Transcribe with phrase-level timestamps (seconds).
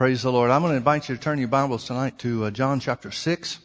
[0.00, 0.50] Praise the Lord.
[0.50, 3.58] I'm going to invite you to turn your Bibles tonight to uh, John chapter 6.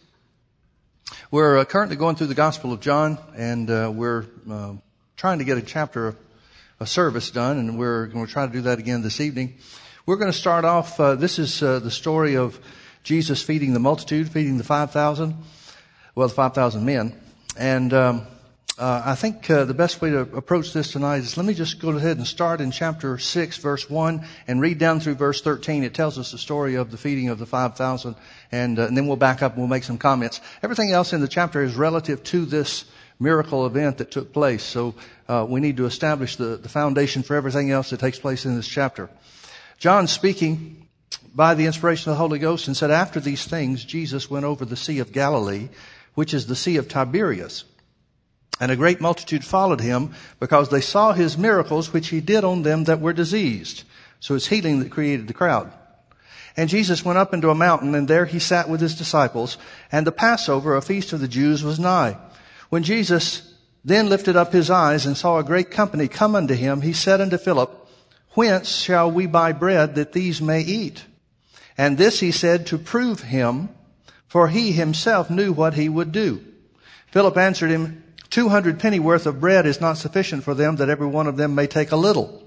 [1.32, 4.74] We're uh, currently going through the Gospel of John, and uh, we're uh,
[5.16, 6.18] trying to get a chapter of
[6.82, 9.56] a service done, and we're going to try to do that again this evening.
[10.06, 12.60] We're going to start off, uh, this is uh, the story of
[13.02, 15.38] Jesus feeding the multitude, feeding the 5,000,
[16.16, 17.18] well, the 5,000 men.
[17.58, 18.28] And um,
[18.78, 21.80] uh, I think uh, the best way to approach this tonight is let me just
[21.80, 25.86] go ahead and start in chapter 6, verse 1, and read down through verse 13.
[25.86, 28.16] It tells us the story of the feeding of the 5,000,
[28.52, 30.42] and, uh, and then we'll back up and we'll make some comments.
[30.62, 32.84] Everything else in the chapter is relative to this
[33.18, 34.94] miracle event that took place, so
[35.30, 38.58] uh, we need to establish the, the foundation for everything else that takes place in
[38.58, 39.10] this chapter.
[39.78, 40.88] John speaking
[41.34, 44.66] by the inspiration of the Holy Ghost and said, After these things, Jesus went over
[44.66, 45.70] the Sea of Galilee,
[46.14, 47.64] which is the Sea of Tiberias.
[48.60, 52.64] And a great multitude followed him because they saw his miracles which he did on
[52.64, 53.84] them that were diseased.
[54.20, 55.72] So it's healing that created the crowd.
[56.58, 59.58] And Jesus went up into a mountain and there he sat with his disciples
[59.92, 62.18] and the Passover, a feast of the Jews, was nigh.
[62.70, 66.82] When Jesus then lifted up his eyes and saw a great company come unto him,
[66.82, 67.88] he said unto Philip,
[68.32, 71.04] Whence shall we buy bread that these may eat?
[71.78, 73.70] And this he said to prove him,
[74.28, 76.44] for he himself knew what he would do.
[77.12, 81.08] Philip answered him, Two hundred pennyworth of bread is not sufficient for them that every
[81.08, 82.42] one of them may take a little.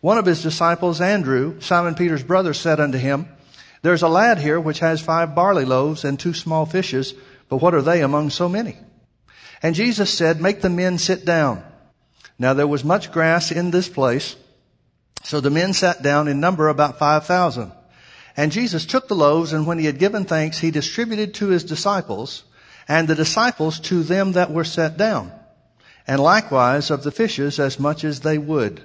[0.00, 3.28] One of his disciples, Andrew, Simon Peter's brother, said unto him,
[3.82, 7.14] There's a lad here which has five barley loaves and two small fishes,
[7.48, 8.76] but what are they among so many?
[9.62, 11.64] And Jesus said, Make the men sit down.
[12.38, 14.36] Now there was much grass in this place,
[15.24, 17.72] so the men sat down in number about five thousand.
[18.36, 21.64] And Jesus took the loaves, and when he had given thanks, he distributed to his
[21.64, 22.44] disciples,
[22.88, 25.32] and the disciples to them that were set down,
[26.06, 28.82] and likewise of the fishes as much as they would.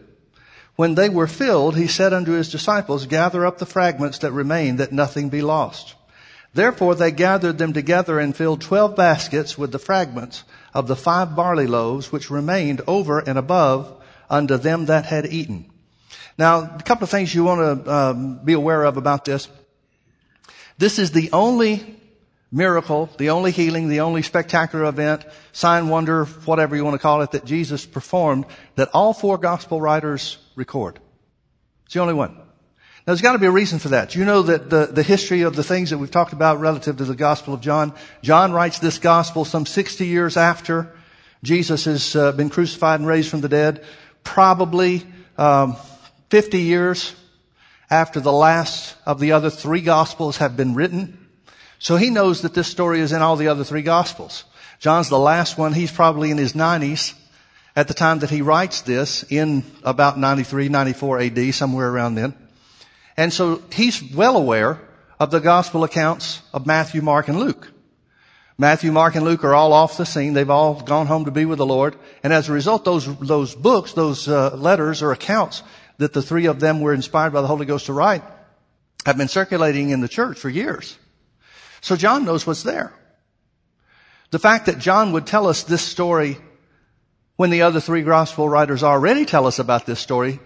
[0.75, 4.77] When they were filled, he said unto his disciples, Gather up the fragments that remain,
[4.77, 5.95] that nothing be lost.
[6.53, 11.35] Therefore they gathered them together and filled twelve baskets with the fragments of the five
[11.35, 15.69] barley loaves which remained over and above unto them that had eaten.
[16.37, 19.47] Now, a couple of things you want to um, be aware of about this.
[20.77, 22.00] This is the only
[22.51, 27.21] miracle, the only healing, the only spectacular event, sign, wonder, whatever you want to call
[27.21, 28.45] it, that Jesus performed
[28.75, 30.99] that all four gospel writers record.
[31.85, 32.35] It's the only one.
[32.35, 34.15] Now there's got to be a reason for that.
[34.15, 37.05] You know that the, the history of the things that we've talked about relative to
[37.05, 37.93] the Gospel of John.
[38.21, 40.93] John writes this Gospel some 60 years after
[41.43, 43.83] Jesus has uh, been crucified and raised from the dead.
[44.23, 45.03] Probably
[45.37, 45.75] um,
[46.29, 47.15] 50 years
[47.89, 51.20] after the last of the other three Gospels have been written.
[51.81, 54.43] So he knows that this story is in all the other three gospels.
[54.77, 55.73] John's the last one.
[55.73, 57.15] He's probably in his 90s
[57.75, 62.35] at the time that he writes this in about 93, 94 AD, somewhere around then.
[63.17, 64.79] And so he's well aware
[65.19, 67.71] of the gospel accounts of Matthew, Mark, and Luke.
[68.59, 70.33] Matthew, Mark, and Luke are all off the scene.
[70.35, 71.95] They've all gone home to be with the Lord.
[72.21, 75.63] And as a result, those, those books, those uh, letters or accounts
[75.97, 78.21] that the three of them were inspired by the Holy Ghost to write
[79.03, 80.95] have been circulating in the church for years.
[81.81, 82.93] So John knows what's there.
[84.29, 86.37] The fact that John would tell us this story
[87.35, 90.39] when the other three gospel writers already tell us about this story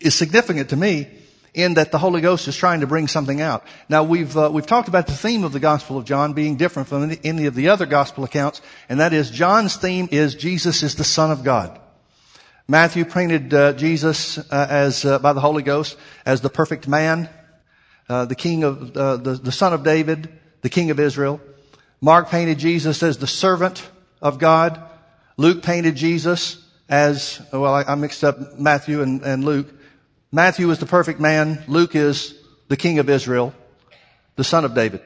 [0.00, 1.08] is significant to me
[1.52, 3.64] in that the Holy Ghost is trying to bring something out.
[3.88, 6.88] Now we've uh, we've talked about the theme of the Gospel of John being different
[6.88, 10.94] from any, of the other gospel accounts, and that is John's theme is Jesus is
[10.94, 11.80] the Son of God.
[12.68, 17.28] Matthew painted uh, Jesus uh, as uh, by the Holy Ghost as the perfect man,
[18.08, 20.28] uh, the King of uh, the, the Son of David,
[20.66, 21.40] the King of Israel.
[22.00, 23.88] Mark painted Jesus as the servant
[24.20, 24.82] of God.
[25.36, 29.72] Luke painted Jesus as, well, I, I mixed up Matthew and, and Luke.
[30.32, 31.62] Matthew is the perfect man.
[31.68, 32.34] Luke is
[32.66, 33.54] the King of Israel,
[34.34, 35.02] the son of David.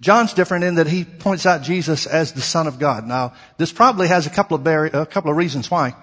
[0.00, 3.06] John's different in that he points out Jesus as the Son of God.
[3.06, 5.94] Now, this probably has a couple of bar- a couple of reasons why.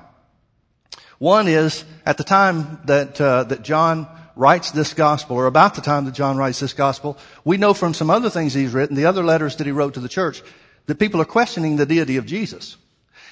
[1.18, 4.08] One is at the time that uh, that John
[4.40, 7.94] writes this gospel, or about the time that John writes this gospel, we know from
[7.94, 10.42] some other things he's written, the other letters that he wrote to the church,
[10.86, 12.78] that people are questioning the deity of Jesus.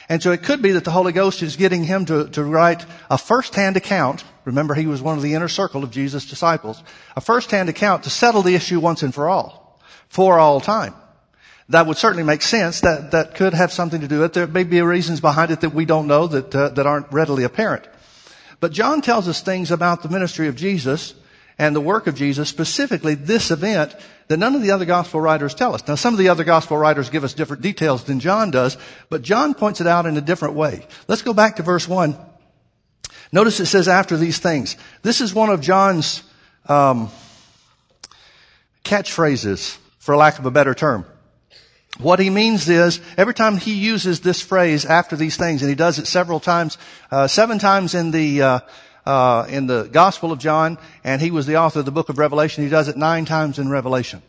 [0.09, 2.85] And so it could be that the Holy Ghost is getting him to, to write
[3.09, 4.25] a first-hand account.
[4.43, 6.83] Remember, he was one of the inner circle of Jesus' disciples.
[7.15, 9.79] A first-hand account to settle the issue once and for all.
[10.09, 10.93] For all time.
[11.69, 12.81] That would certainly make sense.
[12.81, 14.33] That, that could have something to do with it.
[14.33, 17.43] There may be reasons behind it that we don't know that, uh, that aren't readily
[17.43, 17.87] apparent.
[18.59, 21.13] But John tells us things about the ministry of Jesus
[21.59, 23.95] and the work of Jesus, specifically this event
[24.27, 25.87] that none of the other gospel writers tell us.
[25.87, 28.77] Now some of the other gospel writers give us different details than John does,
[29.09, 30.85] but John points it out in a different way.
[31.07, 32.17] Let's go back to verse one.
[33.31, 34.77] Notice it says after these things.
[35.01, 36.23] This is one of John's,
[36.67, 37.09] um,
[38.83, 41.05] catchphrases, for lack of a better term.
[41.99, 45.75] What he means is every time he uses this phrase after these things, and he
[45.75, 46.77] does it several times,
[47.09, 48.59] uh, seven times in the uh,
[49.05, 52.17] uh, in the Gospel of John, and he was the author of the book of
[52.17, 52.63] Revelation.
[52.63, 54.21] He does it nine times in Revelation.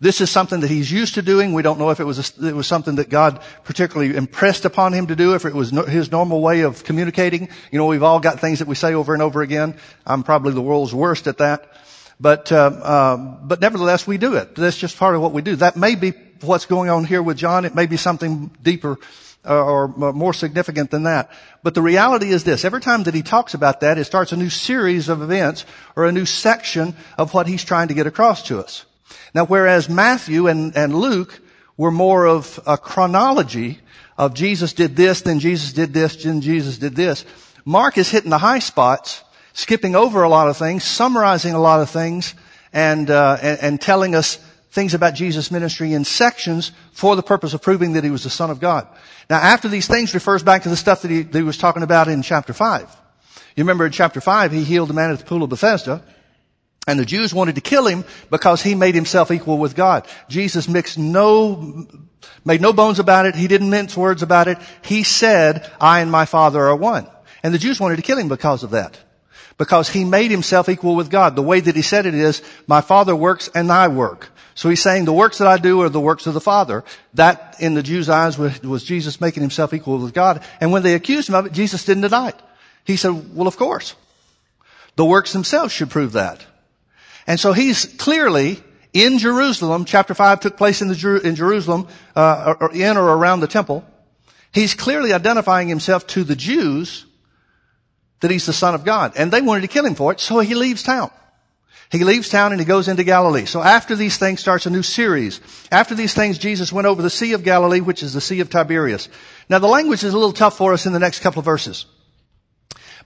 [0.00, 1.52] This is something that he's used to doing.
[1.52, 4.92] We don't know if it was a, it was something that God particularly impressed upon
[4.92, 7.48] him to do, if it was no, his normal way of communicating.
[7.70, 9.76] You know, we've all got things that we say over and over again.
[10.04, 11.70] I'm probably the world's worst at that,
[12.18, 14.54] but uh, uh, but nevertheless, we do it.
[14.54, 15.56] That's just part of what we do.
[15.56, 17.64] That may be what's going on here with John.
[17.64, 18.98] It may be something deeper
[19.44, 21.30] uh, or more significant than that.
[21.62, 22.64] But the reality is this.
[22.64, 25.64] Every time that he talks about that, it starts a new series of events
[25.96, 28.84] or a new section of what he's trying to get across to us.
[29.34, 31.40] Now, whereas Matthew and, and Luke
[31.76, 33.80] were more of a chronology
[34.18, 37.24] of Jesus did this, then Jesus did this, then Jesus did this,
[37.64, 39.22] Mark is hitting the high spots,
[39.54, 42.34] skipping over a lot of things, summarizing a lot of things,
[42.72, 44.38] and, uh, and, and telling us
[44.70, 48.30] things about Jesus' ministry in sections for the purpose of proving that he was the
[48.30, 48.86] Son of God.
[49.28, 51.82] Now, after these things refers back to the stuff that he, that he was talking
[51.82, 52.96] about in chapter 5.
[53.56, 56.02] You remember in chapter 5, he healed the man at the pool of Bethesda.
[56.86, 60.06] And the Jews wanted to kill him because he made himself equal with God.
[60.28, 61.86] Jesus mixed no,
[62.44, 63.34] made no bones about it.
[63.34, 64.58] He didn't mince words about it.
[64.82, 67.06] He said, I and my Father are one.
[67.42, 68.98] And the Jews wanted to kill him because of that.
[69.60, 71.36] Because he made himself equal with God.
[71.36, 74.30] The way that he said it is, my Father works and I work.
[74.54, 76.82] So he's saying the works that I do are the works of the Father.
[77.12, 80.42] That, in the Jews' eyes, was, was Jesus making himself equal with God.
[80.62, 82.40] And when they accused him of it, Jesus didn't deny it.
[82.86, 83.94] He said, well, of course.
[84.96, 86.42] The works themselves should prove that.
[87.26, 88.62] And so he's clearly
[88.94, 89.84] in Jerusalem.
[89.84, 91.86] Chapter 5 took place in, the, in Jerusalem,
[92.16, 93.84] uh, or in or around the temple.
[94.54, 97.04] He's clearly identifying himself to the Jews
[98.20, 99.12] that he's the Son of God.
[99.16, 101.10] And they wanted to kill him for it, so he leaves town.
[101.90, 103.46] He leaves town and he goes into Galilee.
[103.46, 105.40] So after these things starts a new series.
[105.72, 108.48] After these things, Jesus went over the Sea of Galilee, which is the Sea of
[108.48, 109.08] Tiberias.
[109.48, 111.86] Now the language is a little tough for us in the next couple of verses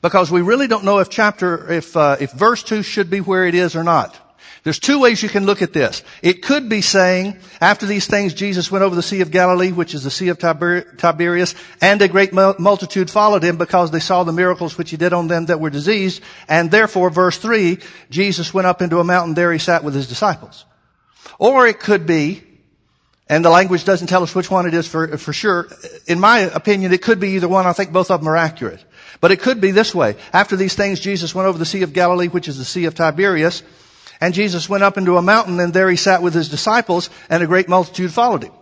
[0.02, 3.46] because we really don't know if chapter, if, uh, if verse 2 should be where
[3.46, 4.20] it is or not.
[4.64, 6.02] There's two ways you can look at this.
[6.22, 9.94] It could be saying, after these things, Jesus went over the Sea of Galilee, which
[9.94, 14.24] is the Sea of Tiber- Tiberias, and a great multitude followed him because they saw
[14.24, 16.22] the miracles which he did on them that were diseased.
[16.48, 17.78] And therefore, verse 3,
[18.08, 20.64] Jesus went up into a mountain, there he sat with his disciples.
[21.38, 22.42] Or it could be,
[23.28, 25.68] and the language doesn't tell us which one it is for, for sure.
[26.06, 27.66] In my opinion, it could be either one.
[27.66, 28.82] I think both of them are accurate.
[29.20, 30.16] But it could be this way.
[30.32, 32.94] After these things, Jesus went over the Sea of Galilee, which is the Sea of
[32.94, 33.62] Tiberias,
[34.20, 37.42] and Jesus went up into a mountain and there he sat with his disciples and
[37.42, 38.52] a great multitude followed him.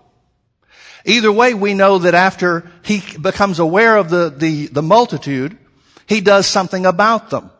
[1.05, 5.59] Either way, we know that after he becomes aware of the, the, the multitude,
[6.07, 7.51] he does something about them.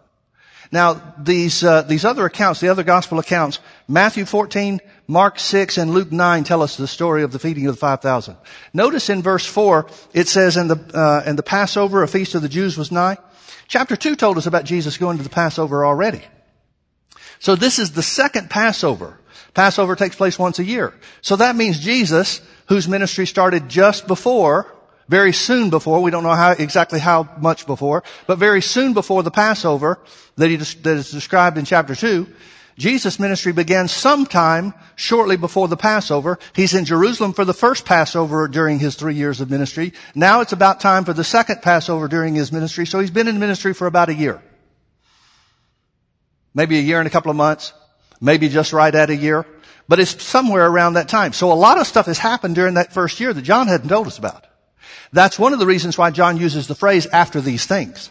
[0.71, 5.91] Now, these, uh, these other accounts, the other gospel accounts, Matthew 14, Mark 6, and
[5.91, 8.37] Luke 9 tell us the story of the feeding of the 5,000.
[8.73, 12.41] Notice in verse 4, it says, and the, uh, and the Passover, a feast of
[12.41, 13.19] the Jews was nigh.
[13.69, 16.23] Chapter 2 told us about Jesus going to the Passover already.
[17.43, 19.19] So this is the second Passover.
[19.53, 20.95] Passover takes place once a year.
[21.23, 24.73] So that means Jesus, whose ministry started just before
[25.09, 29.25] very soon before, we don't know how, exactly how much before, but very soon before
[29.25, 29.99] the Passover
[30.37, 32.29] that, he, that is described in chapter 2,
[32.79, 36.39] Jesus' ministry began sometime shortly before the Passover.
[36.55, 39.95] He's in Jerusalem for the first Passover during his three years of ministry.
[40.15, 43.41] Now it's about time for the second Passover during his ministry, so he's been in
[43.41, 44.41] ministry for about a year.
[46.55, 47.73] Maybe a year and a couple of months.
[48.21, 49.47] Maybe just right at a year.
[49.89, 51.33] But it's somewhere around that time.
[51.33, 54.07] So a lot of stuff has happened during that first year that John hadn't told
[54.07, 54.47] us about.
[55.13, 58.11] That's one of the reasons why John uses the phrase after these things.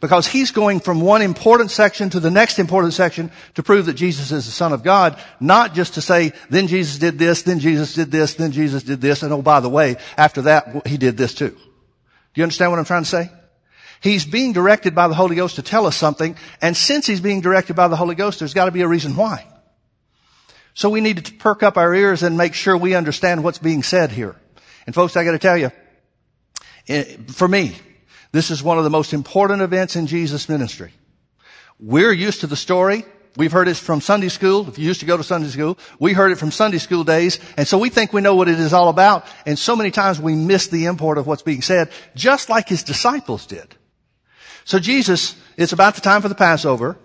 [0.00, 3.94] Because he's going from one important section to the next important section to prove that
[3.94, 7.60] Jesus is the Son of God, not just to say, then Jesus did this, then
[7.60, 10.96] Jesus did this, then Jesus did this, and oh, by the way, after that, he
[10.96, 11.50] did this too.
[11.50, 13.30] Do you understand what I'm trying to say?
[14.02, 17.40] He's being directed by the Holy Ghost to tell us something, and since he's being
[17.40, 19.46] directed by the Holy Ghost, there's got to be a reason why.
[20.74, 23.82] So we need to perk up our ears and make sure we understand what's being
[23.82, 24.36] said here.
[24.86, 25.70] And folks, I got to tell you,
[26.88, 27.76] Eh, for me,
[28.32, 30.92] this is one of the most important events in Jesus' ministry.
[31.78, 33.04] We're used to the story.
[33.36, 34.68] We've heard it from Sunday school.
[34.68, 37.38] If you used to go to Sunday school, we heard it from Sunday school days.
[37.56, 39.26] And so we think we know what it is all about.
[39.46, 42.82] And so many times we miss the import of what's being said, just like his
[42.82, 43.74] disciples did.
[44.64, 46.96] So Jesus, it's about the time for the Passover.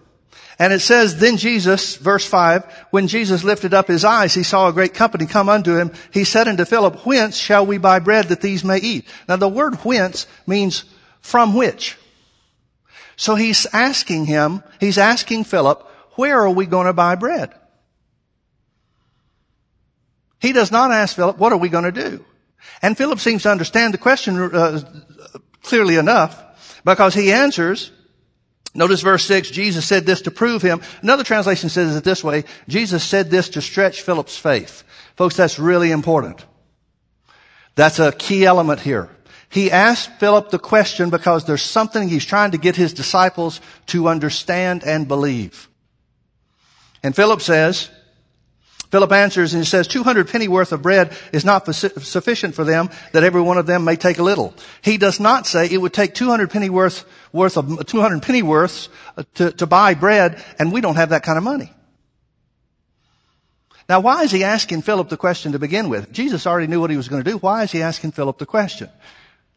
[0.60, 4.68] And it says, then Jesus, verse 5, when Jesus lifted up his eyes, he saw
[4.68, 5.92] a great company come unto him.
[6.12, 9.06] He said unto Philip, whence shall we buy bread that these may eat?
[9.30, 10.84] Now the word whence means
[11.22, 11.96] from which.
[13.16, 15.84] So he's asking him, he's asking Philip,
[16.14, 17.54] where are we going to buy bread?
[20.40, 22.26] He does not ask Philip, what are we going to do?
[22.82, 24.82] And Philip seems to understand the question uh,
[25.62, 26.44] clearly enough
[26.84, 27.92] because he answers,
[28.74, 30.82] notice verse 6, Jesus said this to prove him.
[31.02, 34.84] Another translation says it this way, Jesus said this to stretch Philip's faith.
[35.16, 36.46] Folks, that's really important.
[37.76, 39.10] That's a key element here.
[39.50, 44.08] He asked Philip the question because there's something he's trying to get his disciples to
[44.08, 45.70] understand and believe.
[47.02, 47.90] And Philip says,
[48.90, 52.90] Philip answers and he says, 200 penny worth of bread is not sufficient for them
[53.12, 54.54] that every one of them may take a little.
[54.82, 58.88] He does not say it would take 200 penny worth, worth of, 200 penny worths
[59.18, 61.72] uh, to, to buy bread and we don't have that kind of money.
[63.90, 66.12] Now why is he asking Philip the question to begin with?
[66.12, 67.38] Jesus already knew what he was going to do.
[67.38, 68.90] Why is he asking Philip the question?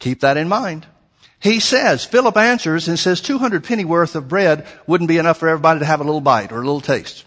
[0.00, 0.86] Keep that in mind.
[1.38, 5.48] He says, Philip answers and says 200 penny worth of bread wouldn't be enough for
[5.48, 7.24] everybody to have a little bite or a little taste.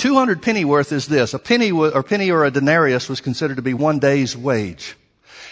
[0.00, 1.34] 200 penny worth is this.
[1.34, 4.96] A penny or penny or a denarius was considered to be one day's wage.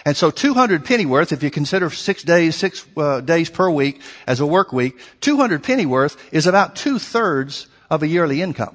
[0.06, 4.00] And so 200 penny worth, if you consider six days, six uh, days per week
[4.26, 8.74] as a work week, 200 penny worth is about two thirds of a yearly income.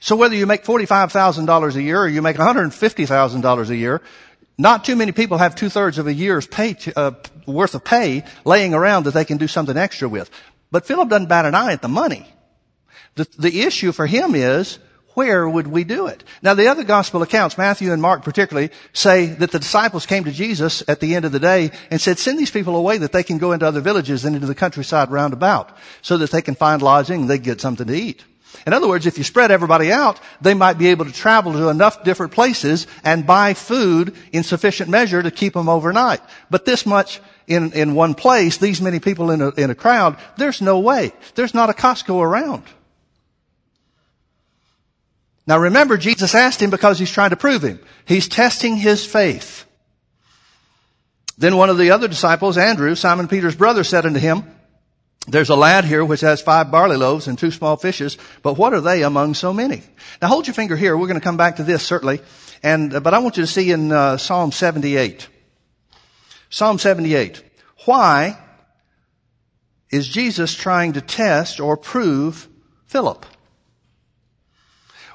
[0.00, 4.02] So whether you make $45,000 a year or you make $150,000 a year,
[4.58, 7.12] not too many people have two thirds of a year's pay, uh,
[7.46, 10.28] worth of pay laying around that they can do something extra with.
[10.72, 12.26] But Philip doesn't bat an eye at the money.
[13.18, 14.78] The, the issue for him is,
[15.14, 16.22] where would we do it?
[16.40, 20.30] Now the other gospel accounts, Matthew and Mark particularly, say that the disciples came to
[20.30, 23.24] Jesus at the end of the day and said, send these people away that they
[23.24, 26.54] can go into other villages and into the countryside round about so that they can
[26.54, 28.24] find lodging and they get something to eat.
[28.64, 31.70] In other words, if you spread everybody out, they might be able to travel to
[31.70, 36.20] enough different places and buy food in sufficient measure to keep them overnight.
[36.50, 40.16] But this much in, in one place, these many people in a, in a crowd,
[40.36, 41.12] there's no way.
[41.34, 42.62] There's not a Costco around.
[45.48, 47.80] Now remember, Jesus asked him because he's trying to prove him.
[48.04, 49.64] He's testing his faith.
[51.38, 54.44] Then one of the other disciples, Andrew, Simon Peter's brother, said unto him,
[55.26, 58.74] there's a lad here which has five barley loaves and two small fishes, but what
[58.74, 59.82] are they among so many?
[60.20, 60.94] Now hold your finger here.
[60.96, 62.20] We're going to come back to this certainly.
[62.62, 65.28] And, uh, but I want you to see in uh, Psalm 78.
[66.50, 67.42] Psalm 78.
[67.86, 68.38] Why
[69.90, 72.48] is Jesus trying to test or prove
[72.86, 73.24] Philip?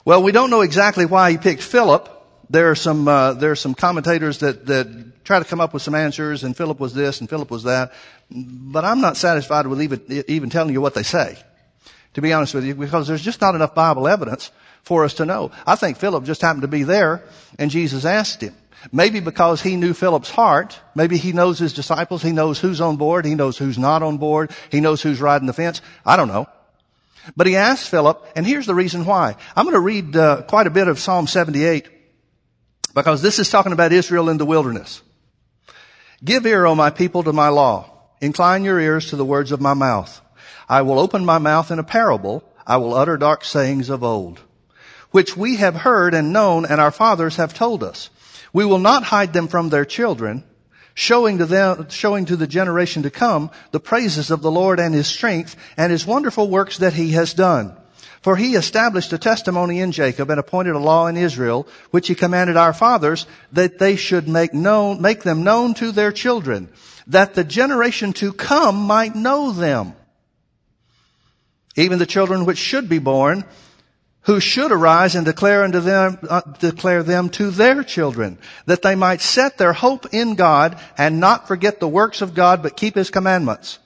[0.05, 2.10] Well, we don't know exactly why he picked Philip.
[2.50, 5.81] There are some, uh, there are some commentators that, that try to come up with
[5.81, 7.93] some answers and Philip was this and Philip was that.
[8.29, 11.38] But I'm not satisfied with even, even telling you what they say.
[12.15, 14.51] To be honest with you, because there's just not enough Bible evidence
[14.83, 15.51] for us to know.
[15.65, 17.24] I think Philip just happened to be there
[17.57, 18.55] and Jesus asked him.
[18.91, 20.77] Maybe because he knew Philip's heart.
[20.95, 22.22] Maybe he knows his disciples.
[22.22, 23.24] He knows who's on board.
[23.24, 24.51] He knows who's not on board.
[24.69, 25.81] He knows who's riding the fence.
[26.05, 26.48] I don't know.
[27.36, 29.36] But he asked Philip, and here's the reason why.
[29.56, 31.88] I'm going to read uh, quite a bit of Psalm 78
[32.94, 35.01] because this is talking about Israel in the wilderness.
[36.24, 37.89] Give ear, O my people, to my law.
[38.22, 40.22] Incline your ears to the words of my mouth.
[40.70, 42.44] I will open my mouth in a parable.
[42.65, 44.39] I will utter dark sayings of old,
[45.12, 48.10] which we have heard and known and our fathers have told us.
[48.53, 50.46] We will not hide them from their children,
[50.93, 54.93] showing to them, showing to the generation to come the praises of the Lord and
[54.93, 57.75] his strength and his wonderful works that he has done.
[58.21, 62.15] For he established a testimony in Jacob and appointed a law in Israel, which he
[62.15, 66.69] commanded our fathers that they should make known, make them known to their children
[67.07, 69.93] that the generation to come might know them.
[71.75, 73.43] Even the children which should be born,
[74.24, 78.96] who should arise and declare unto them, uh, declare them to their children, that they
[78.96, 82.96] might set their hope in God and not forget the works of God, but keep
[82.96, 83.80] His commandments,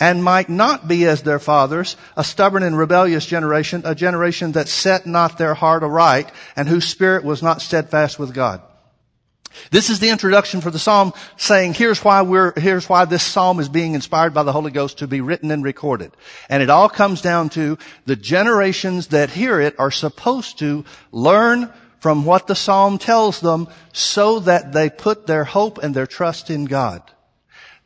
[0.00, 4.68] and might not be as their fathers, a stubborn and rebellious generation, a generation that
[4.68, 8.60] set not their heart aright, and whose spirit was not steadfast with God.
[9.70, 13.58] This is the introduction for the psalm saying, here's why we're, here's why this psalm
[13.58, 16.12] is being inspired by the Holy Ghost to be written and recorded.
[16.48, 21.72] And it all comes down to the generations that hear it are supposed to learn
[22.00, 26.50] from what the psalm tells them so that they put their hope and their trust
[26.50, 27.02] in God.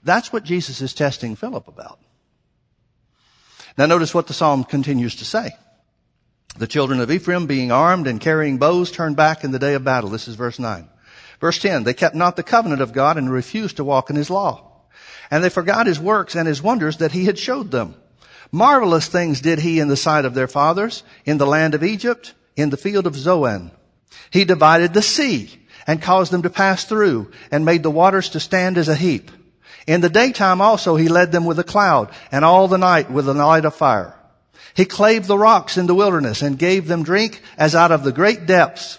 [0.02, 1.98] That's what Jesus is testing Philip about.
[3.78, 5.52] Now notice what the psalm continues to say.
[6.58, 9.84] The children of Ephraim being armed and carrying bows turned back in the day of
[9.84, 10.10] battle.
[10.10, 10.88] This is verse 9.
[11.40, 14.30] Verse 10, they kept not the covenant of God and refused to walk in his
[14.30, 14.66] law.
[15.30, 17.94] And they forgot his works and his wonders that he had showed them.
[18.52, 22.34] Marvelous things did he in the sight of their fathers, in the land of Egypt,
[22.56, 23.70] in the field of Zoan.
[24.30, 25.50] He divided the sea
[25.86, 29.30] and caused them to pass through and made the waters to stand as a heap.
[29.86, 33.28] In the daytime also he led them with a cloud and all the night with
[33.28, 34.14] a light of fire.
[34.74, 38.12] He clave the rocks in the wilderness and gave them drink as out of the
[38.12, 38.98] great depths.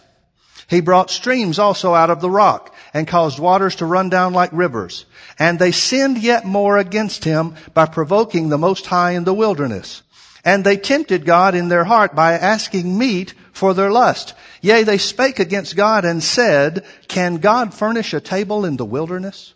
[0.72, 4.54] He brought streams also out of the rock and caused waters to run down like
[4.54, 5.06] rivers.
[5.38, 10.02] And they sinned yet more against him by provoking the Most High in the wilderness.
[10.46, 14.34] And they tempted God in their heart by asking meat for their lust.
[14.62, 19.54] Yea, they spake against God and said, Can God furnish a table in the wilderness?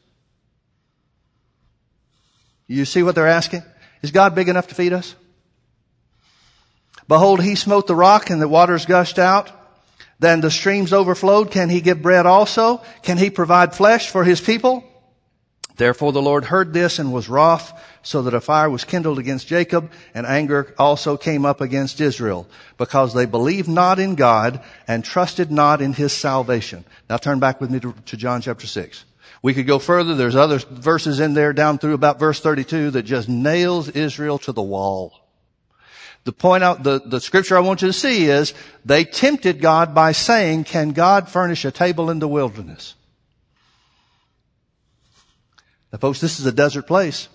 [2.67, 3.63] You see what they're asking?
[4.01, 5.15] Is God big enough to feed us?
[7.07, 9.61] Behold, he smote the rock and the waters gushed out.
[10.25, 11.51] Then the streams overflowed.
[11.51, 12.81] Can he give bread also?
[13.03, 14.83] Can he provide flesh for his people?
[15.75, 19.47] Therefore the Lord heard this and was wroth, so that a fire was kindled against
[19.47, 22.47] Jacob, and anger also came up against Israel,
[22.79, 26.85] because they believed not in God and trusted not in his salvation.
[27.07, 29.05] Now turn back with me to, to John chapter 6.
[29.43, 30.15] We could go further.
[30.15, 34.51] There's other verses in there down through about verse 32 that just nails Israel to
[34.51, 35.24] the wall.
[36.25, 38.53] The point out, the, the scripture I want you to see is
[38.83, 42.95] they tempted God by saying, can God furnish a table in the wilderness?
[45.93, 47.29] Now folks, this is a desert place.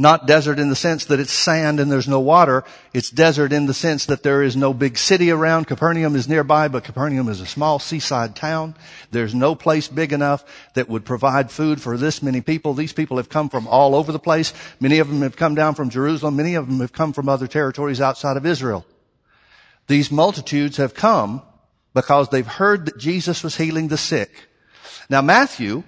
[0.00, 2.64] Not desert in the sense that it's sand and there's no water.
[2.94, 5.66] It's desert in the sense that there is no big city around.
[5.66, 8.76] Capernaum is nearby, but Capernaum is a small seaside town.
[9.10, 10.42] There's no place big enough
[10.72, 12.72] that would provide food for this many people.
[12.72, 14.54] These people have come from all over the place.
[14.80, 16.34] Many of them have come down from Jerusalem.
[16.34, 18.86] Many of them have come from other territories outside of Israel.
[19.86, 21.42] These multitudes have come
[21.92, 24.48] because they've heard that Jesus was healing the sick.
[25.10, 25.82] Now Matthew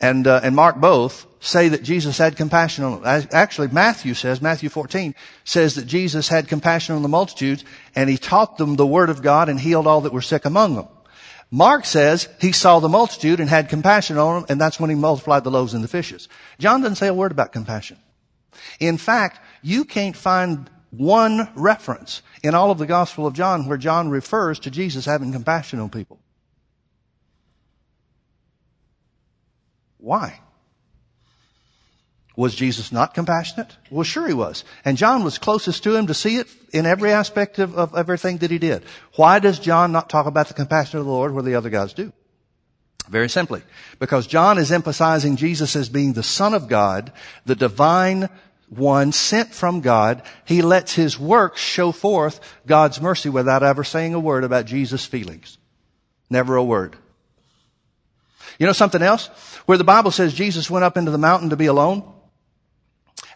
[0.00, 3.28] and, uh, and Mark both say that Jesus had compassion on them.
[3.32, 7.64] Actually, Matthew says, Matthew 14 says that Jesus had compassion on the multitudes
[7.96, 10.76] and he taught them the word of God and healed all that were sick among
[10.76, 10.86] them.
[11.50, 14.96] Mark says he saw the multitude and had compassion on them and that's when he
[14.96, 16.28] multiplied the loaves and the fishes.
[16.58, 17.96] John doesn't say a word about compassion.
[18.78, 23.78] In fact, you can't find one reference in all of the Gospel of John where
[23.78, 26.20] John refers to Jesus having compassion on people.
[29.96, 30.40] Why?
[32.40, 33.76] Was Jesus not compassionate?
[33.90, 34.64] Well, sure he was.
[34.82, 38.38] And John was closest to him to see it in every aspect of, of everything
[38.38, 38.82] that he did.
[39.16, 41.92] Why does John not talk about the compassion of the Lord where the other guys
[41.92, 42.14] do?
[43.10, 43.60] Very simply,
[43.98, 47.12] because John is emphasizing Jesus as being the Son of God,
[47.44, 48.30] the divine
[48.70, 50.22] one sent from God.
[50.46, 55.04] He lets his works show forth God's mercy without ever saying a word about Jesus'
[55.04, 55.58] feelings.
[56.30, 56.96] Never a word.
[58.58, 59.26] You know something else?
[59.66, 62.14] Where the Bible says Jesus went up into the mountain to be alone,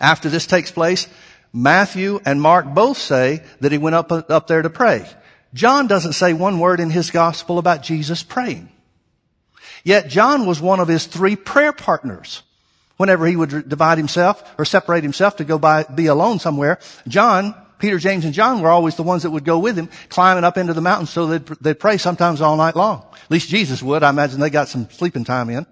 [0.00, 1.08] after this takes place,
[1.52, 5.08] Matthew and Mark both say that he went up, up there to pray.
[5.54, 8.68] John doesn't say one word in his gospel about Jesus praying.
[9.84, 12.42] Yet John was one of his three prayer partners.
[12.96, 16.78] Whenever he would divide himself or separate himself to go by, be alone somewhere,
[17.08, 20.44] John, Peter, James, and John were always the ones that would go with him, climbing
[20.44, 23.04] up into the mountains so they'd, they'd pray sometimes all night long.
[23.12, 24.02] At least Jesus would.
[24.02, 25.66] I imagine they got some sleeping time in.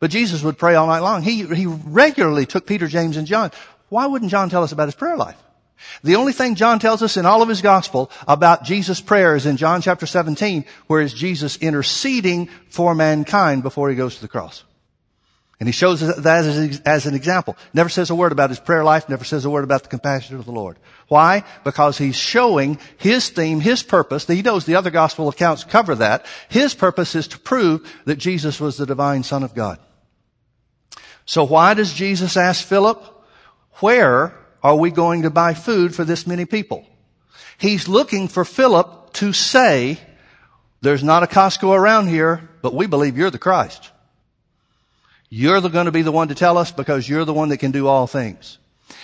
[0.00, 1.22] But Jesus would pray all night long.
[1.22, 3.50] He, he regularly took Peter, James, and John.
[3.88, 5.36] Why wouldn't John tell us about his prayer life?
[6.02, 9.46] The only thing John tells us in all of his gospel about Jesus' prayer is
[9.46, 14.28] in John chapter 17, where is Jesus interceding for mankind before he goes to the
[14.28, 14.64] cross.
[15.60, 17.56] And he shows that as, as an example.
[17.74, 20.36] Never says a word about his prayer life, never says a word about the compassion
[20.36, 20.78] of the Lord.
[21.08, 21.42] Why?
[21.64, 24.26] Because he's showing his theme, his purpose.
[24.26, 26.26] He knows the other gospel accounts cover that.
[26.48, 29.80] His purpose is to prove that Jesus was the divine Son of God.
[31.28, 33.04] So why does Jesus ask Philip,
[33.80, 36.86] where are we going to buy food for this many people?
[37.58, 39.98] He's looking for Philip to say,
[40.80, 43.90] there's not a Costco around here, but we believe you're the Christ.
[45.28, 47.72] You're going to be the one to tell us because you're the one that can
[47.72, 48.56] do all things.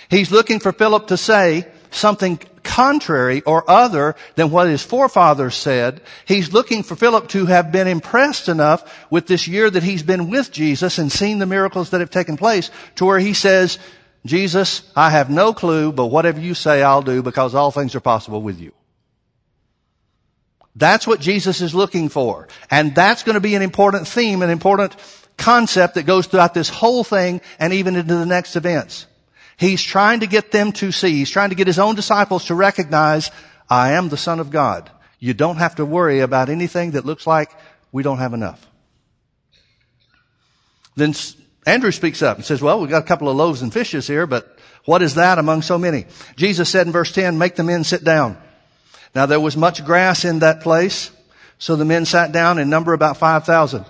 [0.08, 2.40] He's looking for Philip to say something
[2.74, 6.00] contrary or other than what his forefathers said.
[6.24, 10.28] He's looking for Philip to have been impressed enough with this year that he's been
[10.28, 13.78] with Jesus and seen the miracles that have taken place to where he says,
[14.26, 18.00] Jesus, I have no clue, but whatever you say, I'll do because all things are
[18.00, 18.72] possible with you.
[20.74, 22.48] That's what Jesus is looking for.
[22.72, 24.96] And that's going to be an important theme, an important
[25.36, 29.06] concept that goes throughout this whole thing and even into the next events.
[29.56, 31.10] He's trying to get them to see.
[31.10, 33.30] He's trying to get his own disciples to recognize,
[33.68, 34.90] I am the Son of God.
[35.18, 37.50] You don't have to worry about anything that looks like
[37.92, 38.66] we don't have enough.
[40.96, 41.14] Then
[41.66, 44.26] Andrew speaks up and says, well, we've got a couple of loaves and fishes here,
[44.26, 46.06] but what is that among so many?
[46.36, 48.36] Jesus said in verse 10, make the men sit down.
[49.14, 51.10] Now there was much grass in that place,
[51.58, 53.86] so the men sat down in number about 5,000.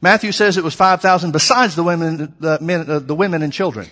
[0.00, 3.88] Matthew says it was 5,000 besides the women, the men, uh, the women and children.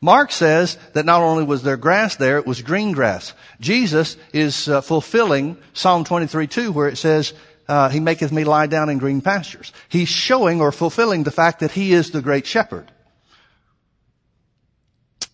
[0.00, 3.32] Mark says that not only was there grass there, it was green grass.
[3.60, 7.32] Jesus is uh, fulfilling Psalm 23 2 where it says,
[7.68, 9.72] uh, he maketh me lie down in green pastures.
[9.88, 12.90] He's showing or fulfilling the fact that he is the great shepherd.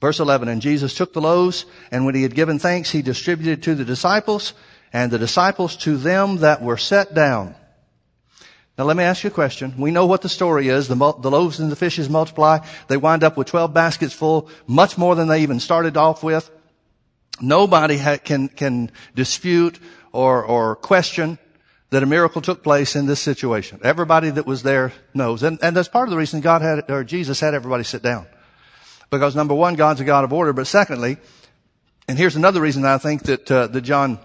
[0.00, 3.62] Verse 11, and Jesus took the loaves, and when he had given thanks, he distributed
[3.64, 4.54] to the disciples,
[4.92, 7.54] and the disciples to them that were set down.
[8.80, 9.74] Now let me ask you a question.
[9.76, 10.88] We know what the story is.
[10.88, 12.60] The, the loaves and the fishes multiply.
[12.88, 16.50] They wind up with 12 baskets full, much more than they even started off with.
[17.42, 19.78] Nobody ha- can, can dispute
[20.12, 21.38] or, or question
[21.90, 23.80] that a miracle took place in this situation.
[23.84, 25.42] Everybody that was there knows.
[25.42, 28.26] And, and that's part of the reason God had, or Jesus had everybody sit down.
[29.10, 31.18] Because number one, God's a God of order, but secondly,
[32.08, 34.18] and here's another reason I think that, uh, that John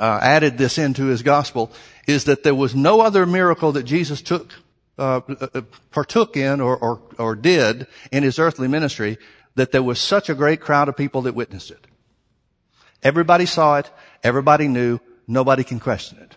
[0.00, 1.72] uh, added this into his gospel,
[2.06, 4.52] is that there was no other miracle that Jesus took,
[4.98, 9.18] uh, uh, partook in or, or, or did in his earthly ministry
[9.54, 11.86] that there was such a great crowd of people that witnessed it.
[13.02, 13.90] Everybody saw it.
[14.22, 15.00] Everybody knew.
[15.26, 16.36] Nobody can question it.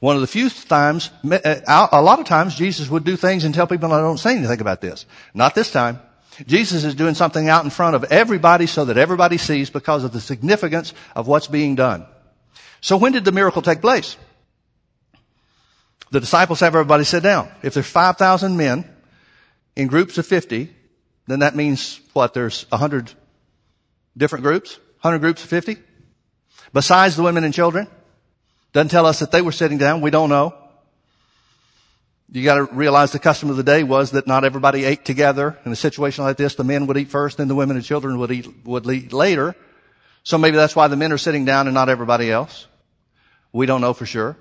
[0.00, 3.54] One of the few times, uh, a lot of times Jesus would do things and
[3.54, 5.06] tell people, I don't say anything about this.
[5.32, 5.98] Not this time.
[6.46, 10.12] Jesus is doing something out in front of everybody so that everybody sees because of
[10.12, 12.06] the significance of what's being done.
[12.80, 14.16] So when did the miracle take place?
[16.10, 17.50] The disciples have everybody sit down.
[17.62, 18.88] If there's 5,000 men
[19.76, 20.74] in groups of 50,
[21.26, 22.34] then that means what?
[22.34, 23.12] There's 100
[24.16, 24.76] different groups?
[25.00, 25.76] 100 groups of 50?
[26.72, 27.88] Besides the women and children?
[28.72, 30.00] Doesn't tell us that they were sitting down.
[30.00, 30.54] We don't know.
[32.34, 35.56] You got to realize the custom of the day was that not everybody ate together.
[35.64, 38.18] In a situation like this, the men would eat first, then the women and children
[38.18, 39.54] would eat, would eat later.
[40.24, 42.66] So maybe that's why the men are sitting down and not everybody else.
[43.52, 44.36] We don't know for sure.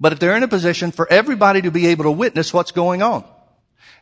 [0.00, 3.02] But if they're in a position for everybody to be able to witness what's going
[3.02, 3.24] on,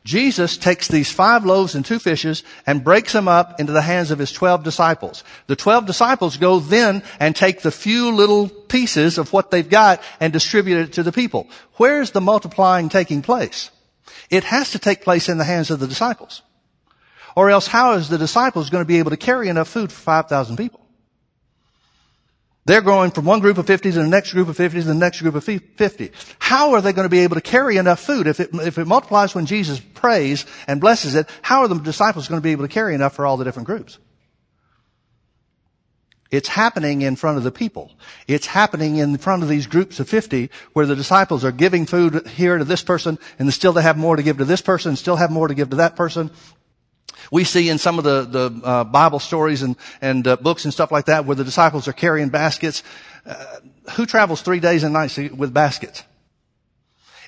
[0.04, 4.10] Jesus takes these five loaves and two fishes and breaks them up into the hands
[4.10, 5.22] of his twelve disciples.
[5.46, 10.02] The twelve disciples go then and take the few little pieces of what they've got
[10.18, 11.48] and distribute it to the people.
[11.76, 13.70] Where's the multiplying taking place?
[14.28, 16.42] It has to take place in the hands of the disciples.
[17.36, 20.00] Or else how is the disciples going to be able to carry enough food for
[20.00, 20.81] 5,000 people?
[22.64, 24.94] They're going from one group of 50 to the next group of 50 to the
[24.94, 26.12] next group of 50.
[26.38, 28.28] How are they going to be able to carry enough food?
[28.28, 32.28] If it, if it multiplies when Jesus prays and blesses it, how are the disciples
[32.28, 33.98] going to be able to carry enough for all the different groups?
[36.30, 37.92] It's happening in front of the people.
[38.26, 42.26] It's happening in front of these groups of 50 where the disciples are giving food
[42.28, 45.16] here to this person and still they have more to give to this person, still
[45.16, 46.30] have more to give to that person.
[47.30, 50.72] We see in some of the, the uh, Bible stories and, and uh, books and
[50.72, 52.82] stuff like that where the disciples are carrying baskets.
[53.24, 53.44] Uh,
[53.92, 56.04] who travels three days and nights with baskets?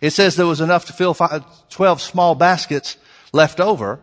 [0.01, 2.97] It says there was enough to fill five, 12 small baskets
[3.33, 4.01] left over,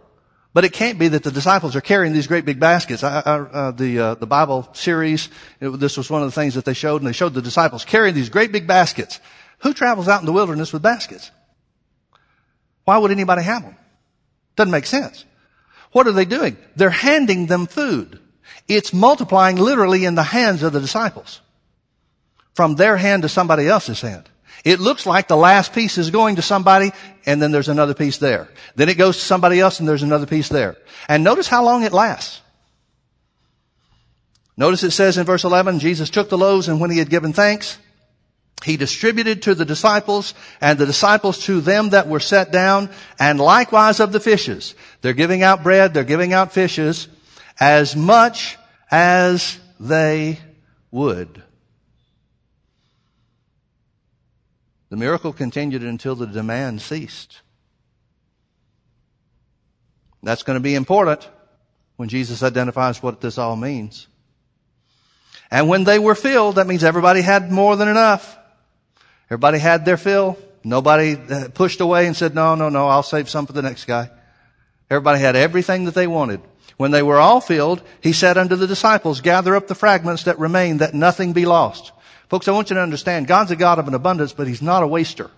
[0.54, 3.04] but it can't be that the disciples are carrying these great big baskets.
[3.04, 6.56] I, I, uh, the uh, the Bible series, it, this was one of the things
[6.56, 9.20] that they showed, and they showed the disciples carrying these great big baskets.
[9.60, 11.32] Who travels out in the wilderness with baskets?
[12.84, 13.76] Why would anybody have them?
[14.56, 15.24] Doesn't make sense.
[15.92, 16.58] What are they doing?
[16.76, 18.20] They're handing them food.
[18.68, 21.42] It's multiplying literally in the hands of the disciples.
[22.54, 24.30] From their hand to somebody else's hand.
[24.64, 26.92] It looks like the last piece is going to somebody
[27.26, 28.48] and then there's another piece there.
[28.76, 30.78] Then it goes to somebody else and there's another piece there.
[31.08, 32.42] And notice how long it lasts.
[34.56, 37.34] Notice it says in verse 11, Jesus took the loaves and when he had given
[37.34, 37.80] thanks,
[38.64, 43.40] he distributed to the disciples and the disciples to them that were set down and
[43.40, 44.76] likewise of the fishes.
[45.02, 47.08] They're giving out bread, they're giving out fishes
[47.60, 48.58] as much
[48.90, 50.40] as they
[50.92, 51.42] would.
[54.90, 57.42] The miracle continued until the demand ceased.
[60.22, 61.28] That's going to be important
[61.96, 64.08] when Jesus identifies what this all means.
[65.50, 68.38] And when they were filled, that means everybody had more than enough.
[69.32, 70.38] Everybody had their fill.
[70.62, 73.86] Nobody uh, pushed away and said, no, no, no, I'll save some for the next
[73.86, 74.10] guy.
[74.90, 76.42] Everybody had everything that they wanted.
[76.76, 80.38] When they were all filled, he said unto the disciples, gather up the fragments that
[80.38, 81.94] remain that nothing be lost.
[82.28, 84.84] Folks, I want you to understand, God's a God of an abundance, but He's not
[84.84, 85.32] a waster.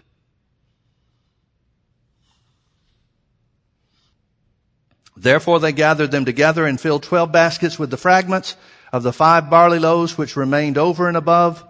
[5.16, 8.58] Therefore they gathered them together and filled twelve baskets with the fragments
[8.92, 11.64] of the five barley loaves which remained over and above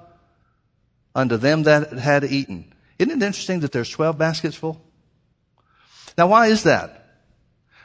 [1.15, 2.73] unto them that had eaten.
[2.99, 4.82] Isn't it interesting that there's 12 baskets full?
[6.17, 6.99] Now why is that?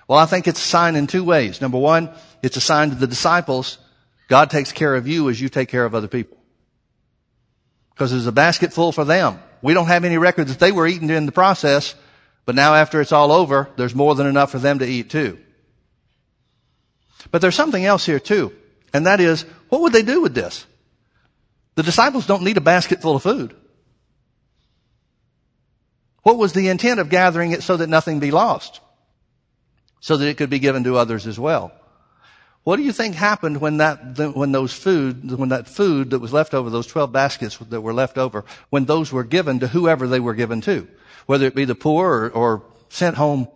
[0.07, 1.61] Well, I think it's a sign in two ways.
[1.61, 2.11] Number one,
[2.43, 3.79] it's a sign to the disciples,
[4.29, 6.37] God takes care of you as you take care of other people.
[7.91, 9.41] Because there's a basket full for them.
[9.63, 11.95] We don't have any record that they were eating in the process,
[12.45, 15.39] but now after it's all over, there's more than enough for them to eat too.
[17.31, 18.53] But there's something else here too.
[18.93, 20.67] And that is, what would they do with this?
[21.79, 23.55] The disciples don't need a basket full of food.
[26.25, 28.81] What was the intent of gathering it so that nothing be lost?
[30.01, 31.71] So that it could be given to others as well.
[32.65, 36.33] What do you think happened when that, when those food, when that food that was
[36.33, 40.09] left over, those 12 baskets that were left over, when those were given to whoever
[40.09, 40.89] they were given to?
[41.27, 43.47] Whether it be the poor or, or sent home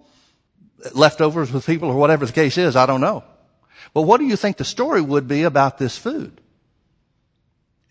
[0.94, 3.24] leftovers with people or whatever the case is, I don't know.
[3.92, 6.40] But what do you think the story would be about this food?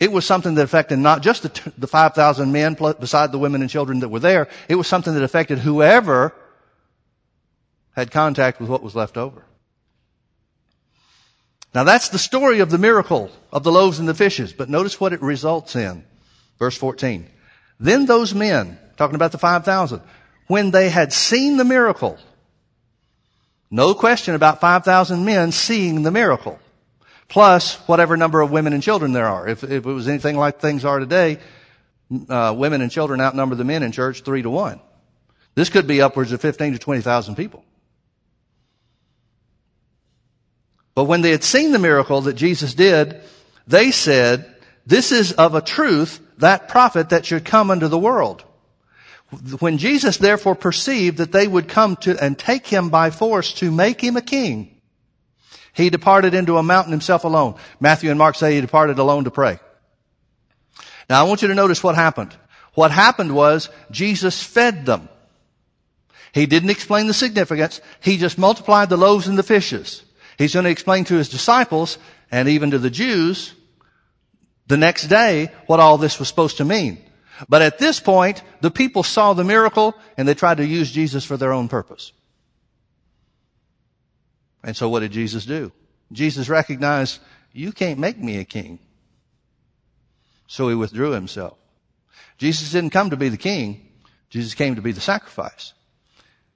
[0.02, 3.70] It was something that affected not just the, the 5,000 men beside the women and
[3.70, 4.48] children that were there.
[4.68, 6.34] It was something that affected whoever
[7.96, 9.46] had contact with what was left over.
[11.76, 15.00] Now that's the story of the miracle of the loaves and the fishes, but notice
[15.00, 16.04] what it results in.
[16.58, 17.30] Verse 14.
[17.80, 20.02] Then those men, talking about the 5,000,
[20.48, 22.18] when they had seen the miracle,
[23.70, 26.60] no question about 5,000 men seeing the miracle,
[27.32, 29.48] plus whatever number of women and children there are.
[29.48, 31.40] If, if it was anything like things are today,
[32.28, 34.82] uh, women and children outnumber the men in church three to one.
[35.56, 37.64] This could be upwards of 15 to 20,000 people.
[40.94, 43.22] But when they had seen the miracle that Jesus did,
[43.66, 44.54] they said,
[44.86, 48.44] this is of a truth that prophet that should come into the world.
[49.60, 53.72] When Jesus therefore perceived that they would come to and take him by force to
[53.72, 54.71] make him a king,
[55.74, 57.56] he departed into a mountain himself alone.
[57.80, 59.60] Matthew and Mark say he departed alone to pray.
[61.10, 62.36] Now I want you to notice what happened.
[62.74, 65.10] What happened was Jesus fed them.
[66.34, 67.82] He didn't explain the significance.
[68.00, 70.04] He just multiplied the loaves and the fishes.
[70.38, 71.98] He's going to explain to his disciples
[72.32, 73.54] and even to the Jews
[74.68, 77.04] the next day what all this was supposed to mean.
[77.50, 81.26] But at this point, the people saw the miracle and they tried to use Jesus
[81.26, 82.14] for their own purpose.
[84.64, 85.72] And so what did Jesus do?
[86.12, 87.20] Jesus recognized,
[87.54, 88.80] you can't make me a king.
[90.48, 91.58] So he withdrew himself.
[92.38, 93.88] Jesus didn't come to be the king.
[94.30, 95.74] Jesus came to be the sacrifice.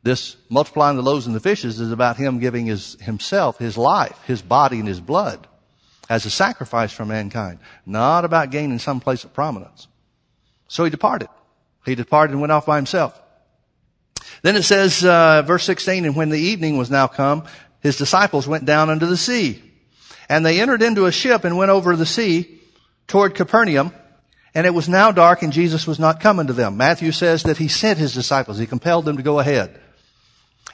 [0.03, 4.19] This multiplying the loaves and the fishes is about him giving his, himself, his life,
[4.25, 5.47] his body and his blood
[6.09, 7.59] as a sacrifice for mankind.
[7.85, 9.87] Not about gaining some place of prominence.
[10.67, 11.29] So he departed.
[11.85, 13.19] He departed and went off by himself.
[14.41, 17.45] Then it says, uh, verse 16, and when the evening was now come,
[17.85, 19.61] his disciples went down unto the sea.
[20.27, 22.59] And they entered into a ship and went over the sea
[23.07, 23.93] toward Capernaum.
[24.55, 26.77] And it was now dark and Jesus was not coming to them.
[26.77, 28.57] Matthew says that he sent his disciples.
[28.57, 29.79] He compelled them to go ahead.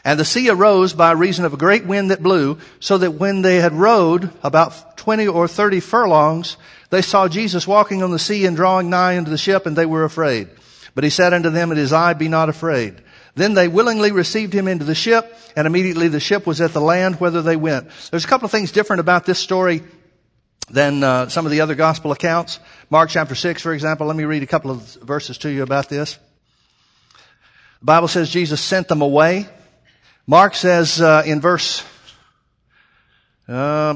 [0.03, 3.41] And the sea arose by reason of a great wind that blew, so that when
[3.41, 6.57] they had rowed about twenty or thirty furlongs,
[6.89, 9.85] they saw Jesus walking on the sea and drawing nigh unto the ship, and they
[9.85, 10.49] were afraid.
[10.95, 12.95] But he said unto them, It is I, be not afraid.
[13.35, 16.81] Then they willingly received him into the ship, and immediately the ship was at the
[16.81, 17.89] land whither they went.
[18.09, 19.83] There's a couple of things different about this story
[20.69, 22.59] than uh, some of the other gospel accounts.
[22.89, 24.07] Mark chapter 6, for example.
[24.07, 26.17] Let me read a couple of verses to you about this.
[27.79, 29.47] The Bible says Jesus sent them away.
[30.27, 31.83] Mark says uh, in verse
[33.47, 33.93] uh,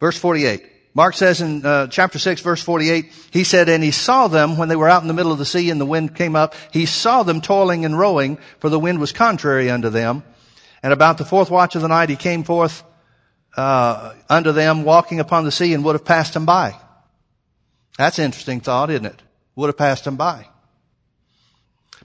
[0.00, 0.75] verse 48.
[0.96, 4.70] Mark says in uh, chapter 6 verse 48, he said, and he saw them when
[4.70, 6.54] they were out in the middle of the sea and the wind came up.
[6.72, 10.24] He saw them toiling and rowing, for the wind was contrary unto them.
[10.82, 12.82] And about the fourth watch of the night he came forth
[13.58, 16.74] uh, unto them walking upon the sea and would have passed them by.
[17.98, 19.20] That's an interesting thought, isn't it?
[19.54, 20.48] Would have passed them by.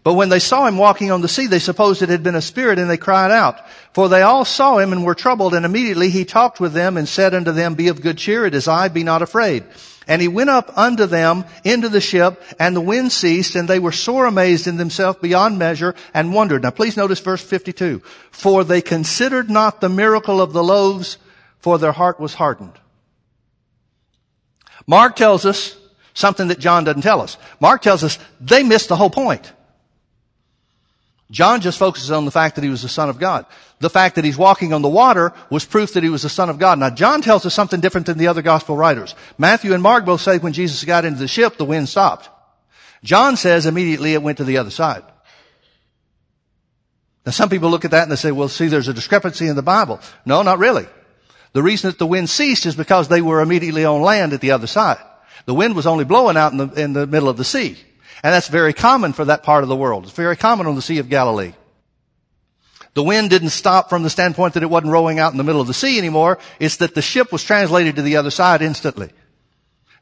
[0.03, 2.41] But when they saw him walking on the sea, they supposed it had been a
[2.41, 3.59] spirit and they cried out.
[3.93, 7.07] For they all saw him and were troubled and immediately he talked with them and
[7.07, 9.63] said unto them, Be of good cheer, it is I, be not afraid.
[10.07, 13.77] And he went up unto them into the ship and the wind ceased and they
[13.77, 16.63] were sore amazed in themselves beyond measure and wondered.
[16.63, 18.01] Now please notice verse 52.
[18.31, 21.19] For they considered not the miracle of the loaves
[21.59, 22.73] for their heart was hardened.
[24.87, 25.77] Mark tells us
[26.15, 27.37] something that John doesn't tell us.
[27.59, 29.53] Mark tells us they missed the whole point.
[31.31, 33.45] John just focuses on the fact that he was the son of God.
[33.79, 36.49] The fact that he's walking on the water was proof that he was the son
[36.49, 36.77] of God.
[36.77, 39.15] Now John tells us something different than the other gospel writers.
[39.37, 42.29] Matthew and Mark both say when Jesus got into the ship, the wind stopped.
[43.03, 45.03] John says immediately it went to the other side.
[47.25, 49.55] Now some people look at that and they say, well see there's a discrepancy in
[49.55, 50.01] the Bible.
[50.25, 50.85] No, not really.
[51.53, 54.51] The reason that the wind ceased is because they were immediately on land at the
[54.51, 54.99] other side.
[55.45, 57.77] The wind was only blowing out in the, in the middle of the sea.
[58.23, 60.03] And that's very common for that part of the world.
[60.03, 61.53] It's very common on the Sea of Galilee.
[62.93, 65.61] The wind didn't stop from the standpoint that it wasn't rowing out in the middle
[65.61, 66.39] of the sea anymore.
[66.59, 69.09] It's that the ship was translated to the other side instantly.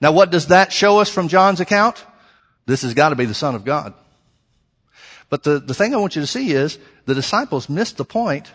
[0.02, 2.04] Now what does that show us from John's account?
[2.66, 3.94] This has got to be the Son of God.
[5.30, 8.52] But the, the thing I want you to see is the disciples missed the point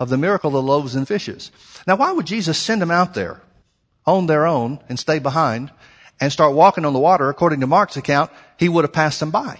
[0.00, 1.52] of the miracle of the loaves and fishes.
[1.86, 3.42] Now why would Jesus send them out there
[4.06, 5.70] on their own and stay behind
[6.20, 7.28] and start walking on the water?
[7.28, 9.58] According to Mark's account, he would have passed them by.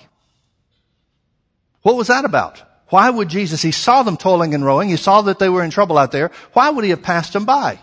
[1.83, 2.62] What was that about?
[2.88, 5.71] Why would Jesus, he saw them toiling and rowing, he saw that they were in
[5.71, 6.31] trouble out there.
[6.53, 7.79] Why would he have passed them by?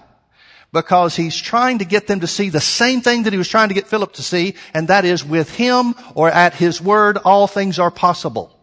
[0.71, 3.67] Because he's trying to get them to see the same thing that he was trying
[3.67, 7.47] to get Philip to see, and that is with him or at his word, all
[7.47, 8.57] things are possible.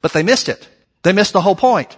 [0.00, 0.68] But they missed it.
[1.02, 1.96] They missed the whole point.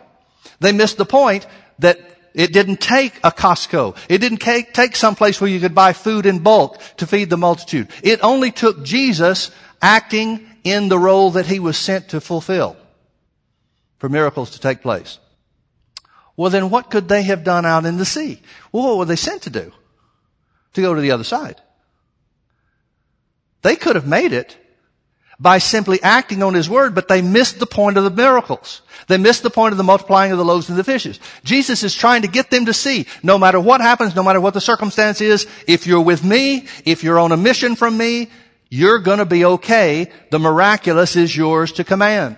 [0.61, 1.47] They missed the point
[1.81, 1.99] that
[2.35, 3.97] it didn't take a Costco.
[4.09, 7.31] It didn't take, take some place where you could buy food in bulk to feed
[7.31, 7.89] the multitude.
[8.03, 12.77] It only took Jesus acting in the role that he was sent to fulfill
[13.99, 15.19] for miracles to take place.
[16.37, 18.43] Well, then what could they have done out in the sea?
[18.73, 19.73] Well, what were they sent to do?
[20.73, 21.61] To go to the other side.
[23.63, 24.57] They could have made it
[25.39, 28.83] by simply acting on his word, but they missed the point of the miracles.
[29.09, 31.19] They missed the point of the multiplying of the loaves and the fishes.
[31.43, 34.55] Jesus is trying to get them to see, no matter what happens, no matter what
[34.55, 38.31] the circumstance is, if you're with me, if you're on a mission from me,
[38.71, 40.11] you're gonna be okay.
[40.31, 42.37] The miraculous is yours to command.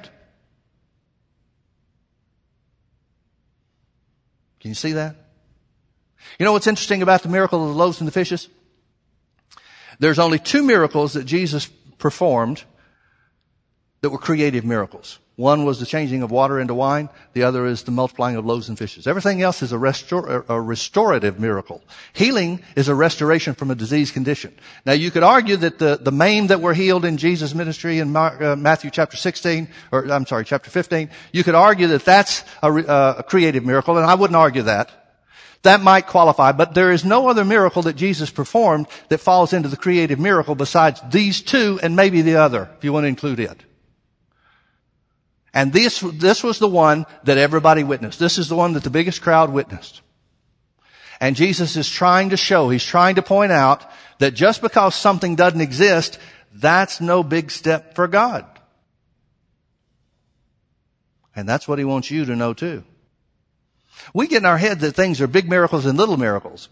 [4.61, 5.17] Can you see that?
[6.39, 8.49] You know what's interesting about the miracle of the loaves and the fishes?
[9.99, 11.67] There's only two miracles that Jesus
[11.99, 12.65] performed
[14.01, 15.19] that were creative miracles.
[15.37, 17.11] One was the changing of water into wine.
[17.35, 19.07] The other is the multiplying of loaves and fishes.
[19.07, 21.83] Everything else is a, restor- a restorative miracle.
[22.15, 24.55] Healing is a restoration from a disease condition.
[24.87, 28.17] Now you could argue that the, the maimed that were healed in Jesus' ministry in
[28.17, 32.69] uh, Matthew chapter 16, or I'm sorry, chapter 15, you could argue that that's a,
[32.69, 34.91] uh, a creative miracle, and I wouldn't argue that.
[35.65, 39.69] That might qualify, but there is no other miracle that Jesus performed that falls into
[39.69, 43.41] the creative miracle besides these two and maybe the other, if you want to include
[43.41, 43.66] it.
[45.57, 48.19] And this, this was the one that everybody witnessed.
[48.19, 50.03] This is the one that the biggest crowd witnessed.
[51.19, 53.83] And Jesus is trying to show, he's trying to point out
[54.19, 56.19] that just because something doesn't exist,
[56.53, 58.45] that's no big step for God.
[61.35, 62.85] And that's what he wants you to know too.
[64.13, 66.69] We get in our head that things are big miracles and little miracles.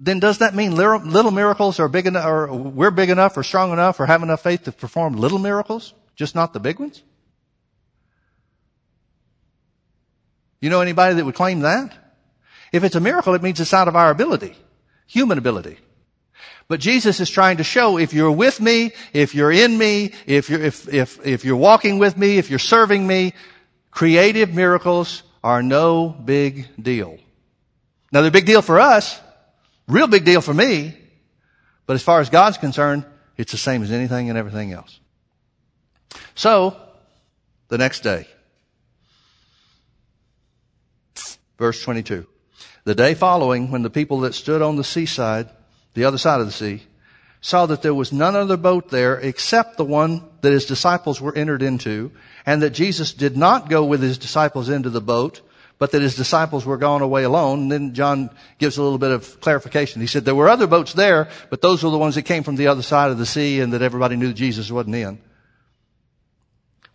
[0.00, 3.72] Then does that mean little miracles are big enough, or we're big enough or strong
[3.72, 5.94] enough or have enough faith to perform little miracles?
[6.16, 7.02] Just not the big ones?
[10.60, 11.94] You know anybody that would claim that?
[12.72, 14.56] If it's a miracle, it means it's out of our ability,
[15.06, 15.78] human ability.
[16.68, 20.50] But Jesus is trying to show if you're with me, if you're in me, if
[20.50, 23.34] you're, if, if, if you're walking with me, if you're serving me,
[23.90, 27.18] creative miracles are no big deal.
[28.10, 29.20] Now they're a big deal for us,
[29.86, 30.96] real big deal for me,
[31.86, 33.04] but as far as God's concerned,
[33.36, 34.98] it's the same as anything and everything else.
[36.36, 36.76] So,
[37.68, 38.28] the next day,
[41.58, 42.26] verse 22.
[42.84, 45.48] The day following, when the people that stood on the seaside,
[45.94, 46.82] the other side of the sea,
[47.40, 51.34] saw that there was none other boat there except the one that his disciples were
[51.34, 52.12] entered into,
[52.44, 55.40] and that Jesus did not go with his disciples into the boat,
[55.78, 57.62] but that his disciples were gone away alone.
[57.62, 60.02] And then John gives a little bit of clarification.
[60.02, 62.56] He said there were other boats there, but those were the ones that came from
[62.56, 65.18] the other side of the sea and that everybody knew Jesus wasn't in.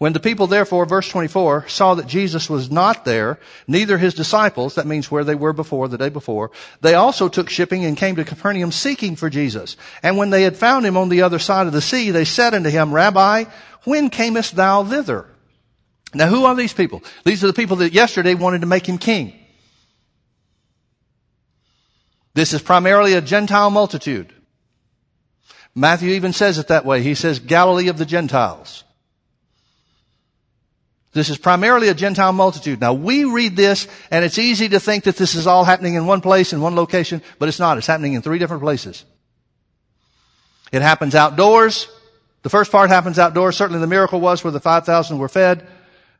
[0.02, 3.38] When the people therefore, verse 24, saw that Jesus was not there,
[3.68, 6.50] neither his disciples, that means where they were before, the day before,
[6.82, 9.78] they also took shipping and came to Capernaum seeking for Jesus.
[10.02, 12.56] And when they had found him on the other side of the sea, they said
[12.56, 13.44] unto him, Rabbi,
[13.84, 15.28] when camest thou thither?
[16.16, 17.04] Now who are these people?
[17.24, 19.40] These are the people that yesterday wanted to make him king.
[22.34, 24.34] This is primarily a Gentile multitude.
[25.76, 27.04] Matthew even says it that way.
[27.04, 28.84] He says Galilee of the Gentiles.
[31.14, 32.80] This is primarily a Gentile multitude.
[32.80, 36.06] Now we read this and it's easy to think that this is all happening in
[36.06, 37.78] one place, in one location, but it's not.
[37.78, 39.04] It's happening in three different places.
[40.72, 41.90] It happens outdoors.
[42.44, 43.58] The first part happens outdoors.
[43.58, 45.68] Certainly the miracle was where the 5,000 were fed.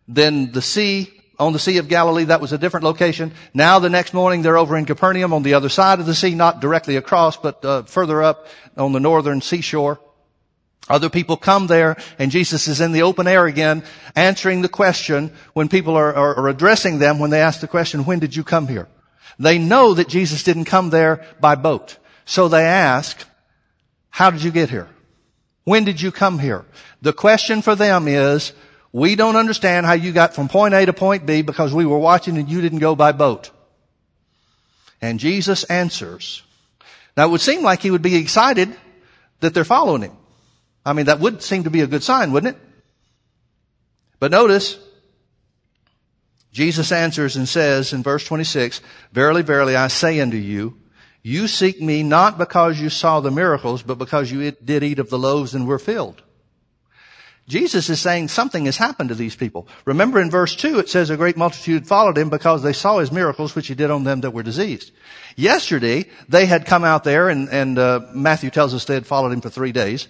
[0.10, 3.32] Then the sea, on the Sea of Galilee, that was a different location.
[3.54, 6.36] Now the next morning they're over in Capernaum on the other side of the sea,
[6.36, 10.02] not directly across, but uh, further up on the northern seashore.
[10.90, 13.84] Other people come there and Jesus is in the open air again
[14.16, 18.06] answering the question when people are, are, are, addressing them when they ask the question,
[18.06, 18.88] when did you come here?
[19.40, 21.98] They know that Jesus didn't come there by boat.
[22.26, 23.26] So they ask,
[24.10, 24.90] how did you get here?
[25.64, 26.66] When did you come here?
[27.02, 28.54] The question for them is,
[28.92, 31.98] we don't understand how you got from point A to point B because we were
[31.98, 33.52] watching and you didn't go by boat.
[35.02, 36.44] And Jesus answers.
[37.16, 38.76] Now it would seem like he would be excited
[39.40, 40.18] that they're following him.
[40.86, 42.62] I mean, that would seem to be a good sign, wouldn't it?
[44.20, 44.80] But notice,
[46.52, 50.78] Jesus answers and says in verse 26, Verily, verily, I say unto you,
[51.24, 55.10] you seek me not because you saw the miracles, but because you did eat of
[55.10, 56.22] the loaves and were filled.
[57.48, 59.68] Jesus is saying something has happened to these people.
[59.86, 63.12] Remember in verse 2 it says a great multitude followed him because they saw his
[63.12, 64.92] miracles which he did on them that were diseased.
[65.36, 69.32] Yesterday they had come out there and, and uh, Matthew tells us they had followed
[69.34, 70.08] him for three days.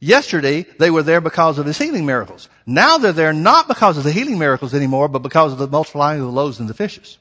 [0.00, 2.48] Yesterday they were there because of his healing miracles.
[2.64, 6.20] Now they're there not because of the healing miracles anymore, but because of the multiplying
[6.20, 7.18] of the loaves and the fishes.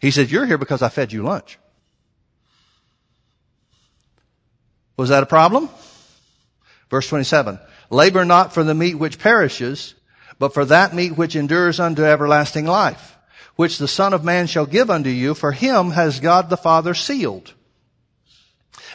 [0.00, 1.58] He said, you're here because I fed you lunch.
[4.98, 5.70] Was that a problem?
[6.90, 7.58] Verse 27.
[7.88, 9.94] Labor not for the meat which perishes,
[10.38, 13.16] but for that meat which endures unto everlasting life,
[13.56, 16.92] which the Son of Man shall give unto you, for him has God the Father
[16.92, 17.54] sealed.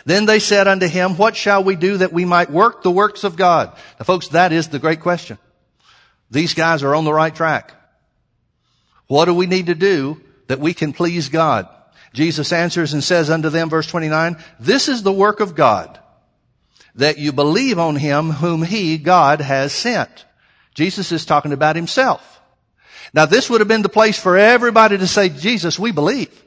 [0.06, 3.24] Then they said unto him, what shall we do that we might work the works
[3.24, 3.76] of God?
[4.00, 5.40] Now folks, that is the great question.
[6.30, 7.74] These guys are on the right track.
[9.08, 11.68] What do we need to do that we can please God?
[12.14, 16.00] Jesus answers and says unto them, verse 29, this is the work of God,
[16.96, 20.26] that you believe on him whom he, God, has sent.
[20.76, 22.42] Jesus is talking about himself.
[23.14, 26.45] Now this would have been the place for everybody to say, Jesus, we believe.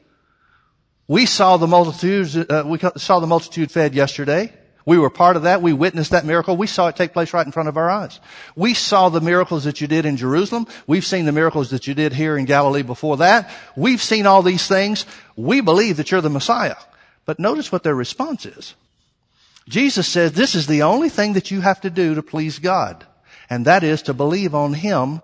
[1.08, 4.52] We saw the multitudes, uh, we saw the multitude fed yesterday.
[4.84, 5.60] We were part of that.
[5.60, 6.56] We witnessed that miracle.
[6.56, 8.20] We saw it take place right in front of our eyes.
[8.56, 10.66] We saw the miracles that you did in Jerusalem.
[10.86, 13.50] We've seen the miracles that you did here in Galilee before that.
[13.76, 15.04] We've seen all these things.
[15.36, 16.76] We believe that you're the Messiah.
[17.26, 18.74] But notice what their response is.
[19.68, 23.06] Jesus says this is the only thing that you have to do to please God.
[23.50, 25.20] And that is to believe on Him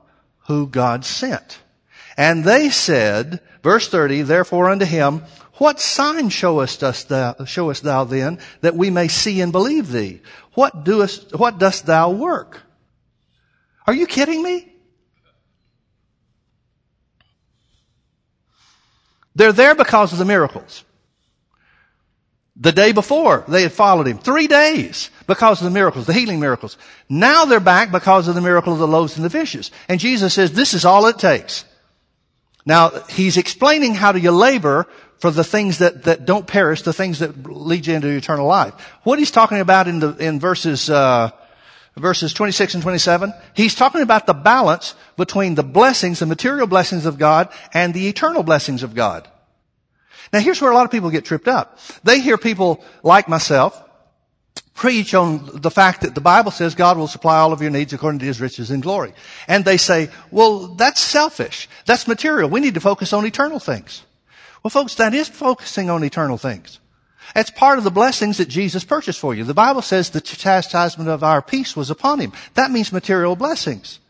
[0.47, 1.61] who God sent.
[2.16, 5.22] And they said, verse 30, therefore unto him,
[5.59, 10.21] what sign showest us thou, showest thou then that we may see and believe thee?
[10.55, 12.63] What doest, what dost thou work?
[13.87, 14.73] Are you kidding me?
[19.37, 20.85] They're there because of the miracles.
[22.57, 24.19] The day before, they had followed him.
[24.19, 26.77] Three days because of the miracles, the healing miracles.
[27.09, 29.73] Now they're back because of the miracle of the loaves and the fishes.
[29.89, 31.65] And Jesus says, this is all it takes.
[32.65, 34.87] Now, he's explaining how do you labor
[35.25, 38.75] for the things that, that don't perish, the things that lead you into eternal life.
[39.05, 41.31] What he's talking about in the, in verses, uh,
[41.97, 47.07] verses 26 and 27, he's talking about the balance between the blessings, the material blessings
[47.07, 49.27] of God and the eternal blessings of God.
[50.31, 51.79] Now here's where a lot of people get tripped up.
[52.03, 53.83] They hear people like myself
[54.75, 57.95] preach on the fact that the Bible says God will supply all of your needs
[57.95, 59.14] according to his riches and glory.
[59.49, 61.66] And they say, well, that's selfish.
[61.87, 62.51] That's material.
[62.51, 64.03] We need to focus on eternal things.
[64.65, 66.81] Well, folks, that is focusing on eternal things.
[67.37, 69.45] It's part of the blessings that Jesus purchased for you.
[69.45, 72.33] The Bible says the chastisement of our peace was upon him.
[72.55, 74.01] That means material blessings.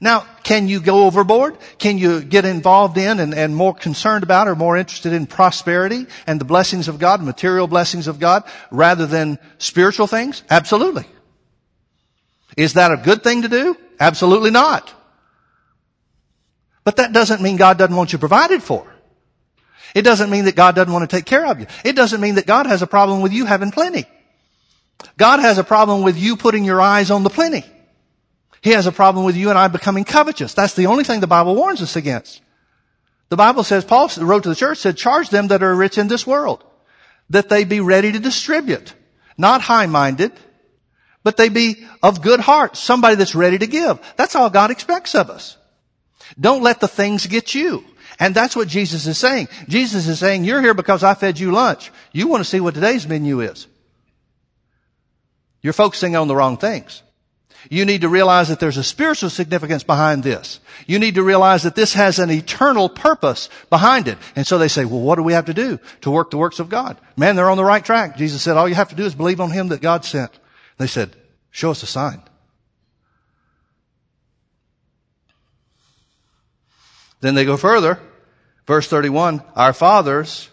[0.00, 1.58] Now, can you go overboard?
[1.78, 6.06] Can you get involved in and, and, more concerned about or more interested in prosperity
[6.26, 10.42] and the blessings of God, material blessings of God, rather than spiritual things?
[10.50, 11.06] Absolutely.
[12.56, 13.76] Is that a good thing to do?
[13.98, 14.92] Absolutely not.
[16.84, 18.86] But that doesn't mean God doesn't want you provided for.
[19.94, 21.66] It doesn't mean that God doesn't want to take care of you.
[21.84, 24.06] It doesn't mean that God has a problem with you having plenty.
[25.16, 27.64] God has a problem with you putting your eyes on the plenty.
[28.60, 30.54] He has a problem with you and I becoming covetous.
[30.54, 32.42] That's the only thing the Bible warns us against.
[33.28, 36.08] The Bible says, Paul wrote to the church, said, charge them that are rich in
[36.08, 36.64] this world,
[37.30, 38.94] that they be ready to distribute,
[39.36, 40.32] not high-minded,
[41.22, 44.00] but they be of good heart, somebody that's ready to give.
[44.16, 45.56] That's all God expects of us.
[46.40, 47.84] Don't let the things get you.
[48.20, 49.48] And that's what Jesus is saying.
[49.68, 51.92] Jesus is saying, you're here because I fed you lunch.
[52.12, 53.66] You want to see what today's menu is.
[55.62, 57.02] You're focusing on the wrong things.
[57.70, 60.60] You need to realize that there's a spiritual significance behind this.
[60.86, 64.16] You need to realize that this has an eternal purpose behind it.
[64.36, 66.60] And so they say, well, what do we have to do to work the works
[66.60, 66.96] of God?
[67.16, 68.16] Man, they're on the right track.
[68.16, 70.30] Jesus said, all you have to do is believe on Him that God sent.
[70.78, 71.16] They said,
[71.50, 72.22] show us a sign.
[77.20, 77.98] Then they go further.
[78.66, 80.50] Verse 31, our fathers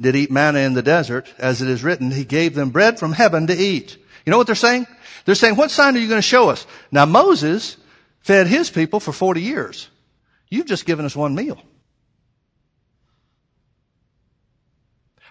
[0.00, 3.12] did eat manna in the desert, as it is written, he gave them bread from
[3.12, 3.96] heaven to eat.
[4.24, 4.86] You know what they're saying?
[5.24, 6.66] They're saying, what sign are you going to show us?
[6.90, 7.76] Now Moses
[8.20, 9.88] fed his people for 40 years.
[10.50, 11.60] You've just given us one meal.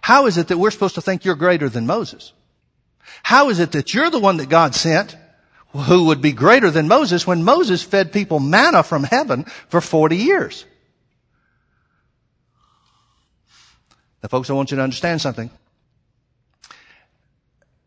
[0.02, 2.32] How is it that we're supposed to think you're greater than Moses?
[3.24, 5.16] How is it that you're the one that God sent
[5.74, 10.18] who would be greater than Moses when Moses fed people manna from heaven for 40
[10.18, 10.66] years.
[14.24, 15.50] Now folks, I want you to understand something.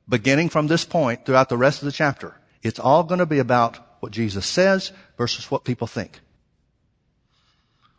[0.09, 3.39] Beginning from this point throughout the rest of the chapter, it's all going to be
[3.39, 6.21] about what Jesus says versus what people think.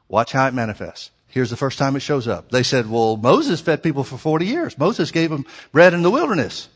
[0.08, 1.12] Watch how it manifests.
[1.28, 2.52] Here's the first time it shows up.
[2.52, 4.78] They said, well, Moses fed people for 40 years.
[4.78, 6.68] Moses gave them bread in the wilderness.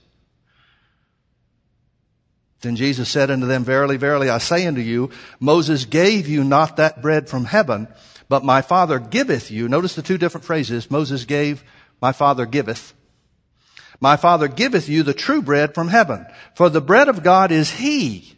[2.66, 6.78] Then Jesus said unto them, Verily, verily, I say unto you, Moses gave you not
[6.78, 7.88] that bread from heaven,
[8.28, 9.70] but my Father giveth you.
[9.70, 10.89] Notice the two different phrases.
[10.89, 11.63] Moses gave,
[12.01, 12.93] my Father giveth.
[13.99, 16.26] My Father giveth you the true bread from heaven.
[16.55, 18.38] For the bread of God is He,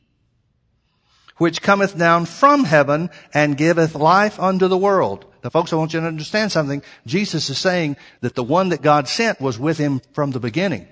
[1.38, 5.26] which cometh down from heaven and giveth life unto the world.
[5.44, 6.84] Now folks, I want you to understand something.
[7.06, 10.88] Jesus is saying that the one that God sent was with him from the beginning.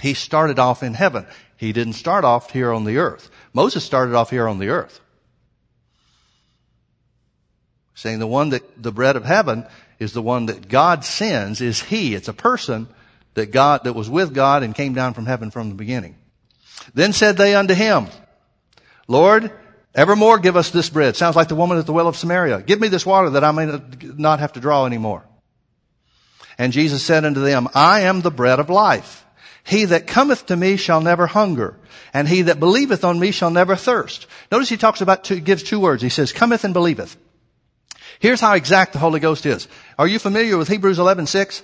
[0.00, 1.26] He started off in heaven.
[1.56, 3.30] He didn't start off here on the earth.
[3.52, 5.00] Moses started off here on the earth.
[7.94, 9.66] Saying the one that, the bread of heaven
[9.98, 12.14] is the one that God sends is He.
[12.14, 12.86] It's a person
[13.34, 16.16] that God, that was with God and came down from heaven from the beginning.
[16.94, 18.06] Then said they unto him,
[19.06, 19.52] Lord,
[19.94, 21.16] evermore give us this bread.
[21.16, 22.62] Sounds like the woman at the well of Samaria.
[22.62, 25.24] Give me this water that I may not have to draw anymore.
[26.56, 29.24] And Jesus said unto them, I am the bread of life.
[29.68, 31.76] He that cometh to me shall never hunger,
[32.14, 34.26] and he that believeth on me shall never thirst.
[34.50, 36.02] Notice he talks about two, gives two words.
[36.02, 37.18] He says, cometh and believeth.
[38.18, 39.68] Here's how exact the Holy Ghost is.
[39.98, 41.60] Are you familiar with Hebrews 11:6?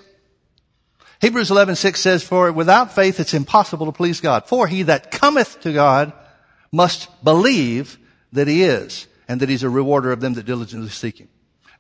[1.23, 4.47] Hebrews 11:6 says, "For without faith it's impossible to please God.
[4.47, 6.13] For he that cometh to God
[6.71, 7.97] must believe
[8.35, 11.29] that he is, and that he's a rewarder of them that diligently seek him."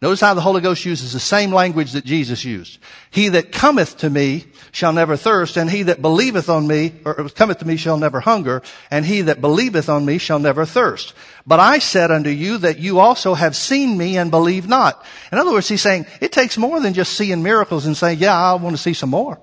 [0.04, 2.78] Notice how the Holy Ghost uses the same language that Jesus used.
[3.10, 7.30] He that cometh to me shall never thirst, and he that believeth on me, or
[7.30, 11.14] cometh to me shall never hunger, and he that believeth on me shall never thirst.
[11.46, 15.02] But I said unto you that you also have seen me and believe not.
[15.32, 18.36] In other words, he's saying, it takes more than just seeing miracles and saying, yeah,
[18.38, 19.40] I want to see some more.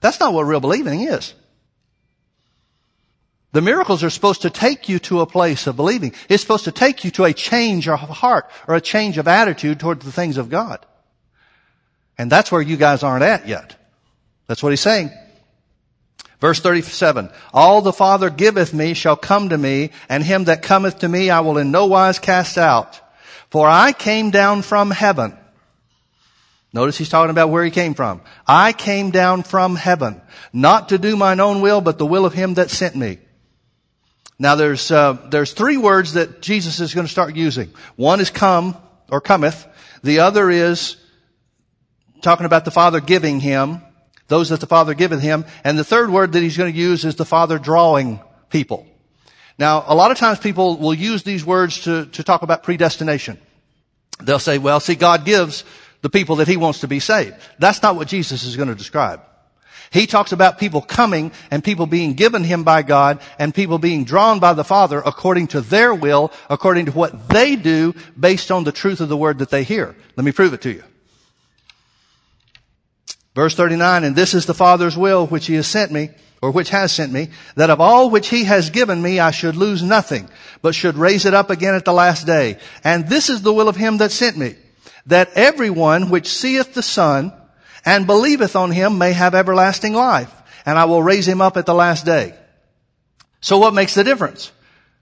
[0.00, 1.34] That's not what real believing is.
[3.52, 6.14] The miracles are supposed to take you to a place of believing.
[6.28, 9.78] It's supposed to take you to a change of heart or a change of attitude
[9.78, 10.84] toward the things of God.
[12.16, 13.76] And that's where you guys aren't at yet.
[14.46, 15.10] That's what he's saying.
[16.40, 20.98] Verse 37, All the Father giveth me shall come to me, and him that cometh
[21.00, 22.98] to me I will in no wise cast out.
[23.50, 25.36] For I came down from heaven.
[26.72, 28.22] Notice he's talking about where he came from.
[28.46, 30.22] I came down from heaven,
[30.54, 33.18] not to do mine own will, but the will of him that sent me.
[34.42, 37.70] Now there's, uh, there's three words that Jesus is going to start using.
[37.94, 38.76] One is come,
[39.08, 39.64] or cometh.
[40.02, 40.96] The other is
[42.22, 43.82] talking about the Father giving him,
[44.26, 45.44] those that the Father giveth him.
[45.62, 48.18] And the third word that he's going to use is the Father drawing
[48.50, 48.84] people.
[49.60, 53.38] Now, a lot of times people will use these words to, to talk about predestination.
[54.20, 55.62] They'll say, well, see, God gives
[56.00, 57.36] the people that he wants to be saved.
[57.60, 59.20] That's not what Jesus is going to describe.
[59.92, 64.04] He talks about people coming and people being given him by God and people being
[64.04, 68.64] drawn by the Father according to their will, according to what they do based on
[68.64, 69.94] the truth of the word that they hear.
[70.16, 70.82] Let me prove it to you.
[73.34, 76.70] Verse 39, and this is the Father's will which he has sent me, or which
[76.70, 80.28] has sent me, that of all which he has given me I should lose nothing,
[80.62, 82.58] but should raise it up again at the last day.
[82.82, 84.56] And this is the will of him that sent me,
[85.06, 87.32] that everyone which seeth the Son
[87.84, 90.32] and believeth on him may have everlasting life,
[90.64, 92.34] and I will raise him up at the last day.
[93.40, 94.52] So what makes the difference?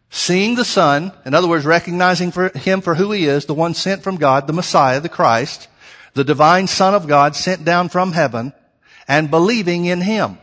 [0.08, 3.74] Seeing the Son, in other words, recognizing for him for who he is, the one
[3.74, 5.68] sent from God, the Messiah, the Christ,
[6.14, 8.52] the divine Son of God sent down from heaven,
[9.06, 10.38] and believing in him.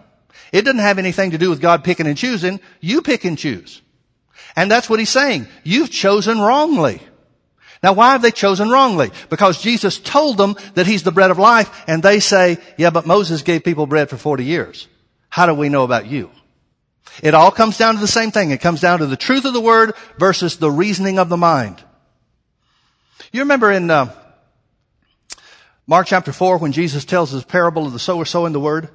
[0.51, 2.59] It doesn't have anything to do with God picking and choosing.
[2.79, 3.81] You pick and choose.
[4.55, 5.47] And that's what he's saying.
[5.63, 7.01] You've chosen wrongly.
[7.83, 9.11] Now why have they chosen wrongly?
[9.29, 13.05] Because Jesus told them that He's the bread of life and they say, yeah, but
[13.05, 14.87] Moses gave people bread for 40 years.
[15.29, 16.31] How do we know about you?
[17.21, 18.51] It all comes down to the same thing.
[18.51, 21.83] It comes down to the truth of the word versus the reasoning of the mind.
[23.31, 24.13] You remember in uh,
[25.85, 28.89] Mark chapter 4 when Jesus tells his parable of the sower sowing the word?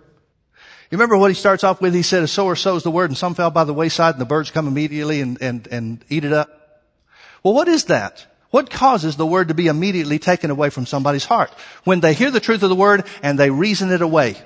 [0.91, 1.95] You remember what he starts off with?
[1.95, 4.26] He said, a sower sows the word and some fell by the wayside and the
[4.26, 6.83] birds come immediately and, and, and eat it up.
[7.43, 8.26] Well, what is that?
[8.53, 11.50] What causes the word to be immediately taken away from somebody's heart?
[11.84, 14.36] When they hear the truth of the word and they reason it away.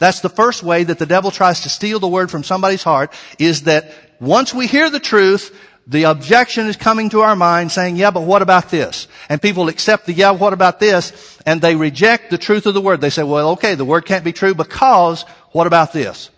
[0.00, 3.14] That's the first way that the devil tries to steal the word from somebody's heart
[3.38, 5.56] is that once we hear the truth,
[5.86, 9.06] the objection is coming to our mind saying, yeah, but what about this?
[9.28, 11.38] And people accept the, yeah, what about this?
[11.46, 13.00] And they reject the truth of the word.
[13.00, 16.30] They say, well, okay, the word can't be true because what about this?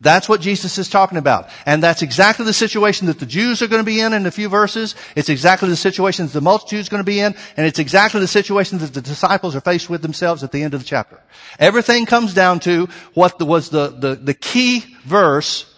[0.00, 1.48] That's what Jesus is talking about.
[1.66, 4.30] And that's exactly the situation that the Jews are going to be in in a
[4.30, 4.94] few verses.
[5.16, 7.34] It's exactly the situation that the multitude is going to be in.
[7.56, 10.74] And it's exactly the situation that the disciples are faced with themselves at the end
[10.74, 11.20] of the chapter.
[11.58, 15.74] Everything comes down to what was the, the, the key verse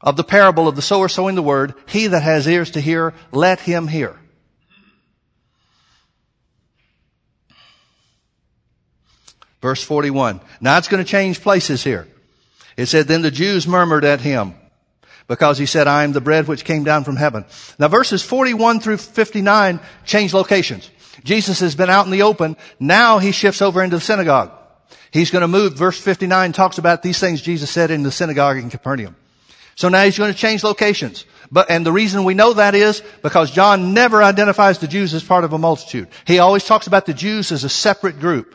[0.00, 3.14] of the parable of the sower sowing the word, he that has ears to hear,
[3.30, 4.18] let him hear.
[9.62, 10.40] Verse 41.
[10.60, 12.08] Now it's going to change places here.
[12.76, 14.54] It said, then the Jews murmured at him
[15.28, 17.44] because he said, I am the bread which came down from heaven.
[17.78, 20.90] Now verses 41 through 59 change locations.
[21.24, 22.56] Jesus has been out in the open.
[22.78, 24.52] Now he shifts over into the synagogue.
[25.10, 25.74] He's going to move.
[25.74, 29.16] Verse 59 talks about these things Jesus said in the synagogue in Capernaum.
[29.74, 31.24] So now he's going to change locations.
[31.50, 35.22] But, and the reason we know that is because John never identifies the Jews as
[35.22, 36.08] part of a multitude.
[36.26, 38.54] He always talks about the Jews as a separate group.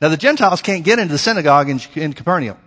[0.00, 2.58] Now the Gentiles can't get into the synagogue in, in Capernaum.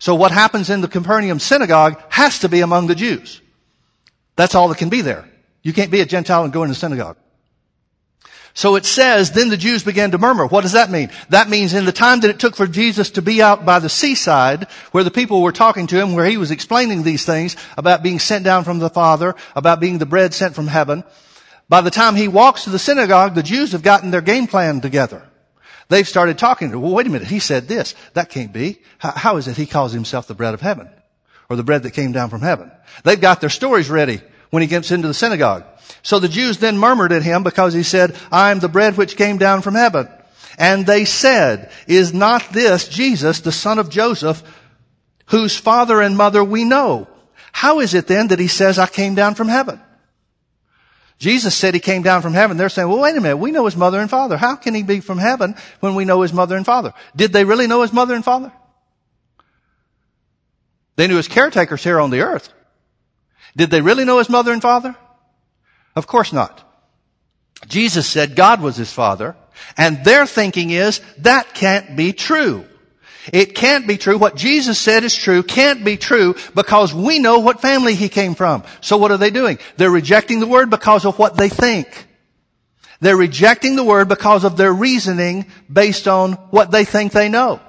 [0.00, 3.40] So what happens in the Capernaum synagogue has to be among the Jews.
[4.34, 5.28] That's all that can be there.
[5.62, 7.18] You can't be a Gentile and go into the synagogue.
[8.54, 10.46] So it says, then the Jews began to murmur.
[10.46, 11.10] What does that mean?
[11.28, 13.88] That means in the time that it took for Jesus to be out by the
[13.88, 18.02] seaside, where the people were talking to him, where he was explaining these things about
[18.02, 21.04] being sent down from the Father, about being the bread sent from heaven,
[21.68, 24.80] by the time he walks to the synagogue, the Jews have gotten their game plan
[24.80, 25.29] together.
[25.90, 26.70] They've started talking.
[26.80, 27.28] Well, wait a minute.
[27.28, 27.96] He said this.
[28.14, 28.78] That can't be.
[28.98, 30.88] how, how is it he calls himself the bread of heaven?
[31.50, 32.70] Or the bread that came down from heaven?
[33.02, 34.20] They've got their stories ready
[34.50, 35.64] when he gets into the synagogue.
[36.02, 39.16] So the Jews then murmured at him because he said, I am the bread which
[39.16, 40.08] came down from heaven.
[40.56, 44.42] And they said, is not this Jesus, the son of Joseph,
[45.26, 47.08] whose father and mother we know?
[47.50, 49.80] How is it then that he says, I came down from heaven?
[51.20, 52.56] Jesus said he came down from heaven.
[52.56, 53.36] They're saying, well, wait a minute.
[53.36, 54.38] We know his mother and father.
[54.38, 56.94] How can he be from heaven when we know his mother and father?
[57.14, 58.50] Did they really know his mother and father?
[60.96, 62.50] They knew his caretakers here on the earth.
[63.54, 64.96] Did they really know his mother and father?
[65.94, 66.66] Of course not.
[67.68, 69.36] Jesus said God was his father,
[69.76, 72.64] and their thinking is that can't be true.
[73.32, 74.18] It can't be true.
[74.18, 78.34] What Jesus said is true, can't be true because we know what family he came
[78.34, 78.64] from.
[78.80, 79.58] So what are they doing?
[79.76, 82.08] They're rejecting the word because of what they think.
[83.00, 87.60] They're rejecting the word because of their reasoning based on what they think they know.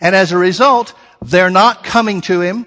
[0.00, 2.66] And as a result, they're not coming to him.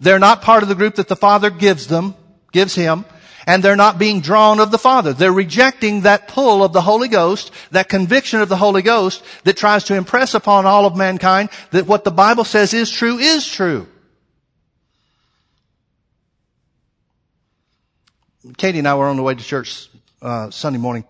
[0.00, 2.14] They're not part of the group that the Father gives them,
[2.52, 3.06] gives him
[3.46, 5.12] and they're not being drawn of the Father.
[5.12, 9.56] They're rejecting that pull of the Holy Ghost, that conviction of the Holy Ghost that
[9.56, 13.46] tries to impress upon all of mankind that what the Bible says is true is
[13.46, 13.86] true.
[18.56, 19.88] Katie and I were on the way to church
[20.22, 21.04] uh, Sunday morning,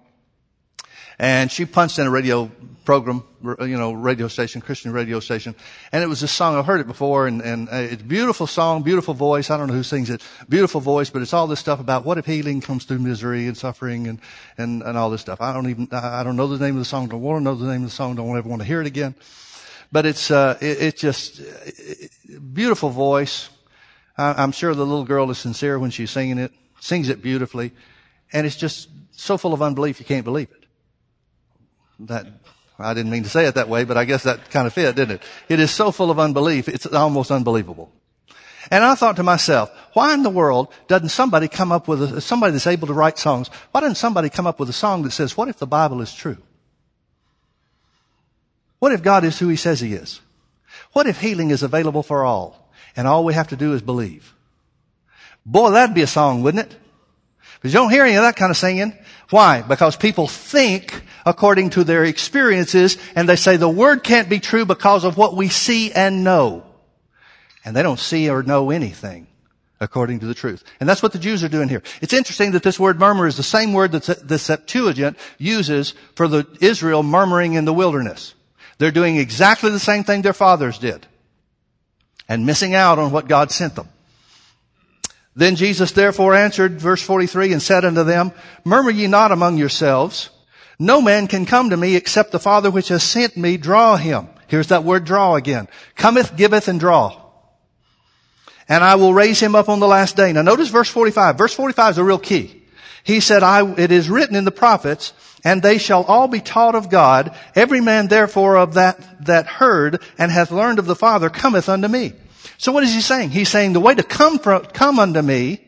[1.19, 2.51] and she punched in a radio
[2.87, 5.55] program, you know, radio station, Christian radio station.
[5.93, 6.57] And it was this song.
[6.57, 9.51] I've heard it before and, and uh, it's a beautiful song, beautiful voice.
[9.51, 10.23] I don't know who sings it.
[10.49, 13.57] Beautiful voice, but it's all this stuff about what if healing comes through misery and
[13.57, 14.21] suffering and,
[14.57, 15.43] and, and all this stuff.
[15.43, 17.09] I don't even, I don't know the name of the song.
[17.09, 18.15] Don't want to know the name of the song.
[18.15, 19.15] Don't ever want to hear it again.
[19.93, 22.11] But it's, uh, it, it's just it,
[22.55, 23.51] beautiful voice.
[24.17, 27.73] I, I'm sure the little girl is sincere when she's singing it, sings it beautifully.
[28.33, 30.67] And it's just so full of unbelief you can't believe it.
[32.07, 32.27] That
[32.79, 34.97] I didn't mean to say it that way, but I guess that kind of fit,
[34.97, 35.23] didn't it?
[35.49, 37.91] It is so full of unbelief, it's almost unbelievable.
[38.71, 42.21] And I thought to myself, why in the world doesn't somebody come up with a,
[42.21, 45.13] somebody that's able to write songs, why doesn't somebody come up with a song that
[45.13, 46.39] says, what if the Bible is true?
[48.79, 50.21] What if God is who He says He is?
[50.93, 54.35] What if healing is available for all and all we have to do is believe?
[55.47, 56.77] Boy, that'd be a song, wouldn't it?
[57.55, 58.93] Because you don't hear any of that kind of singing.
[59.31, 59.63] Why?
[59.63, 64.65] Because people think according to their experiences and they say the word can't be true
[64.65, 66.65] because of what we see and know.
[67.65, 69.27] And they don't see or know anything
[69.81, 70.63] according to the truth.
[70.79, 71.83] And that's what the Jews are doing here.
[72.01, 76.29] It's interesting that this word murmur is the same word that the Septuagint uses for
[76.29, 78.35] the Israel murmuring in the wilderness.
[78.79, 81.07] They're doing exactly the same thing their fathers did
[82.29, 83.89] and missing out on what God sent them.
[85.35, 88.33] Then Jesus therefore answered, verse 43, and said unto them,
[88.65, 90.31] Murmur ye not among yourselves.
[90.79, 94.29] No man can come to me except the Father which has sent me draw him.
[94.47, 95.69] Here's that word draw again.
[95.97, 97.21] Cometh, giveth, and draw.
[98.69, 100.33] And I will raise him up on the last day.
[100.33, 101.39] Now notice verse 45.
[101.39, 102.63] Verse 45 is a real key.
[103.05, 105.13] He said, I, it is written in the prophets,
[105.45, 107.37] and they shall all be taught of God.
[107.55, 111.87] Every man therefore of that, that heard and hath learned of the Father cometh unto
[111.87, 112.15] me.
[112.59, 113.31] So what is he saying?
[113.31, 115.66] He's saying the way to come from, come unto me,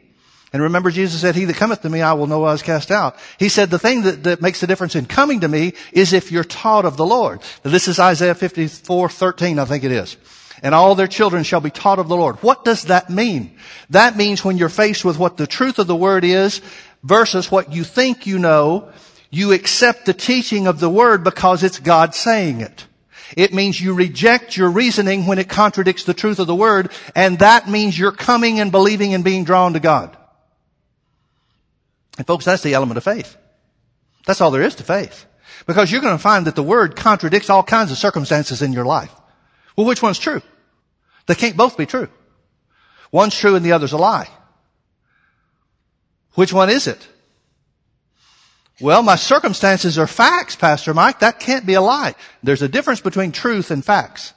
[0.52, 2.90] and remember Jesus said, he that cometh to me, I will know I was cast
[2.90, 3.16] out.
[3.38, 6.32] He said the thing that, that makes the difference in coming to me is if
[6.32, 7.40] you're taught of the Lord.
[7.64, 10.16] Now, this is Isaiah 54, 13, I think it is.
[10.62, 12.36] And all their children shall be taught of the Lord.
[12.36, 13.56] What does that mean?
[13.90, 16.62] That means when you're faced with what the truth of the word is
[17.02, 18.90] versus what you think you know,
[19.30, 22.86] you accept the teaching of the word because it's God saying it.
[23.36, 27.38] It means you reject your reasoning when it contradicts the truth of the word, and
[27.40, 30.16] that means you're coming and believing and being drawn to God.
[32.18, 33.36] And folks, that's the element of faith.
[34.26, 35.24] That's all there is to faith.
[35.66, 38.84] Because you're going to find that the word contradicts all kinds of circumstances in your
[38.84, 39.14] life.
[39.76, 40.42] Well, which one's true?
[41.26, 42.08] They can't both be true.
[43.10, 44.28] One's true and the other's a lie.
[46.34, 47.08] Which one is it?
[48.80, 51.20] Well, my circumstances are facts, Pastor Mike.
[51.20, 52.14] That can't be a lie.
[52.42, 54.34] There's a difference between truth and facts.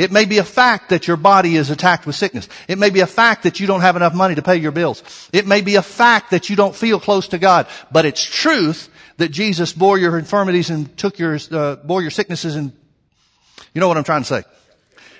[0.00, 2.48] It may be a fact that your body is attacked with sickness.
[2.68, 5.02] It may be a fact that you don't have enough money to pay your bills.
[5.30, 7.66] It may be a fact that you don't feel close to God.
[7.92, 8.88] But it's truth
[9.18, 12.72] that Jesus bore your infirmities and took your, uh, bore your sicknesses and,
[13.74, 14.42] you know what I'm trying to say.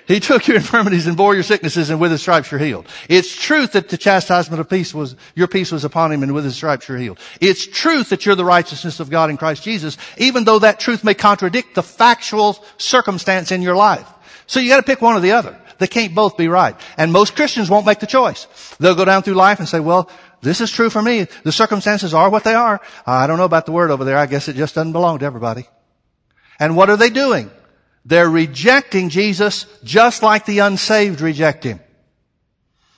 [0.07, 2.87] He took your infirmities and bore your sicknesses and with his stripes you're healed.
[3.07, 6.43] It's truth that the chastisement of peace was, your peace was upon him and with
[6.43, 7.19] his stripes you're healed.
[7.39, 11.03] It's truth that you're the righteousness of God in Christ Jesus, even though that truth
[11.03, 14.11] may contradict the factual circumstance in your life.
[14.51, 15.57] So you gotta pick one or the other.
[15.77, 16.75] They can't both be right.
[16.97, 18.47] And most Christians won't make the choice.
[18.81, 20.09] They'll go down through life and say, well,
[20.41, 21.25] this is true for me.
[21.43, 22.81] The circumstances are what they are.
[23.07, 24.17] I don't know about the word over there.
[24.17, 25.69] I guess it just doesn't belong to everybody.
[26.59, 27.49] And what are they doing?
[28.03, 31.79] They're rejecting Jesus just like the unsaved reject Him.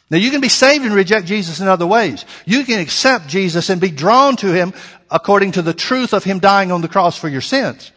[0.10, 2.26] Now you can be saved and reject Jesus in other ways.
[2.48, 4.74] You can accept Jesus and be drawn to Him
[5.12, 7.92] according to the truth of Him dying on the cross for your sins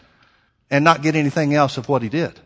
[0.69, 2.39] and not get anything else of what He did.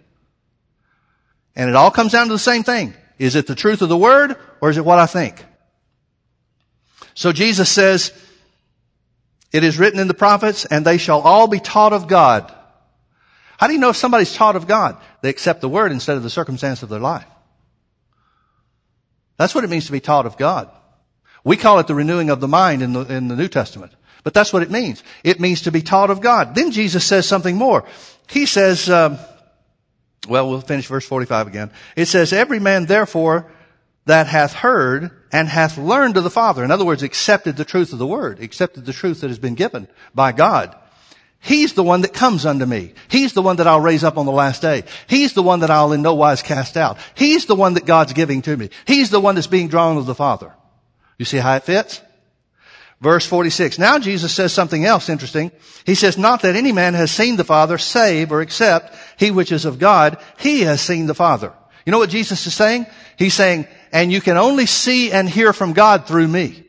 [1.60, 2.94] And it all comes down to the same thing.
[3.18, 5.44] Is it the truth of the Word or is it what I think?
[7.12, 8.14] So Jesus says,
[9.52, 12.50] it is written in the prophets and they shall all be taught of God.
[13.58, 14.96] How do you know if somebody's taught of God?
[15.20, 17.26] They accept the word instead of the circumstance of their life.
[19.36, 20.70] That's what it means to be taught of God.
[21.44, 23.92] We call it the renewing of the mind in the, in the New Testament.
[24.24, 25.02] But that's what it means.
[25.24, 26.54] It means to be taught of God.
[26.54, 27.84] Then Jesus says something more.
[28.30, 29.18] He says, um,
[30.30, 31.72] well, we'll finish verse 45 again.
[31.96, 33.50] It says, every man therefore
[34.06, 36.62] that hath heard and hath learned of the Father.
[36.62, 39.56] In other words, accepted the truth of the word, accepted the truth that has been
[39.56, 40.74] given by God.
[41.40, 42.94] He's the one that comes unto me.
[43.08, 44.84] He's the one that I'll raise up on the last day.
[45.08, 46.98] He's the one that I'll in no wise cast out.
[47.14, 48.70] He's the one that God's giving to me.
[48.86, 50.54] He's the one that's being drawn of the Father.
[51.18, 52.02] You see how it fits?
[53.00, 53.78] Verse 46.
[53.78, 55.50] Now Jesus says something else interesting.
[55.86, 59.52] He says, not that any man has seen the Father save or except he which
[59.52, 61.52] is of God, he has seen the Father.
[61.86, 62.86] You know what Jesus is saying?
[63.16, 66.64] He's saying, and you can only see and hear from God through me.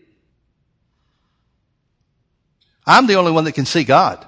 [2.86, 4.26] I'm the only one that can see God.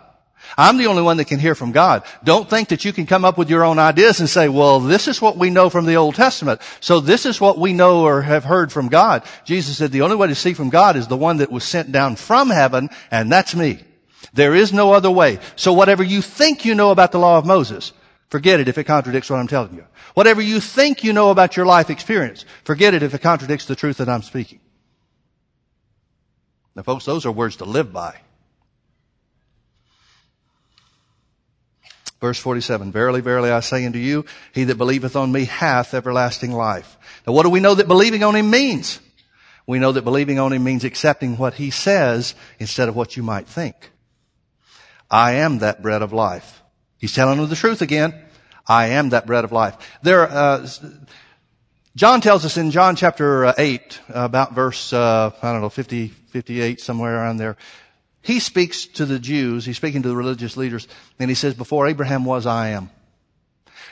[0.58, 2.04] I'm the only one that can hear from God.
[2.24, 5.08] Don't think that you can come up with your own ideas and say, well, this
[5.08, 6.62] is what we know from the Old Testament.
[6.80, 9.24] So this is what we know or have heard from God.
[9.46, 11.91] Jesus said the only way to see from God is the one that was sent
[11.91, 13.80] down from heaven, and that's me.
[14.34, 15.39] There is no other way.
[15.56, 17.94] So whatever you think you know about the law of Moses,
[18.30, 19.86] forget it if it contradicts what I'm telling you.
[20.14, 23.76] Whatever you think you know about your life experience, forget it if it contradicts the
[23.76, 24.60] truth that I'm speaking.
[26.76, 28.16] Now folks, those are words to live by.
[32.24, 36.53] Verse 47, Verily, verily, I say unto you, he that believeth on me hath everlasting
[36.53, 36.97] life.
[37.28, 39.01] Now what do we know that believing on him means?
[39.67, 43.24] We know that believing on him means accepting what he says instead of what you
[43.24, 43.91] might think.
[45.11, 46.63] I am that bread of life.
[46.97, 48.15] He's telling them the truth again.
[48.65, 49.76] I am that bread of life.
[50.01, 50.65] There, uh,
[51.97, 56.07] John tells us in John chapter uh, 8, about verse, uh, I don't know, 50,
[56.07, 57.57] 58, somewhere around there,
[58.24, 60.88] he speaks to the Jews, he's speaking to the religious leaders,
[61.19, 62.89] and he says, before Abraham was, I am.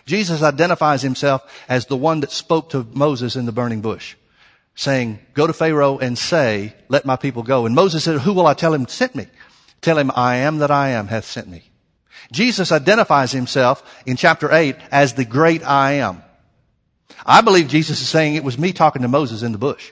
[0.06, 4.16] Jesus identifies himself as the one that spoke to Moses in the burning bush,
[4.74, 7.66] saying, go to Pharaoh and say, let my people go.
[7.66, 9.28] And Moses said, who will I tell him sent me?
[9.82, 11.64] Tell him, I am that I am hath sent me.
[12.32, 16.24] Jesus identifies himself in chapter 8 as the great I am.
[17.26, 19.92] I believe Jesus is saying it was me talking to Moses in the bush.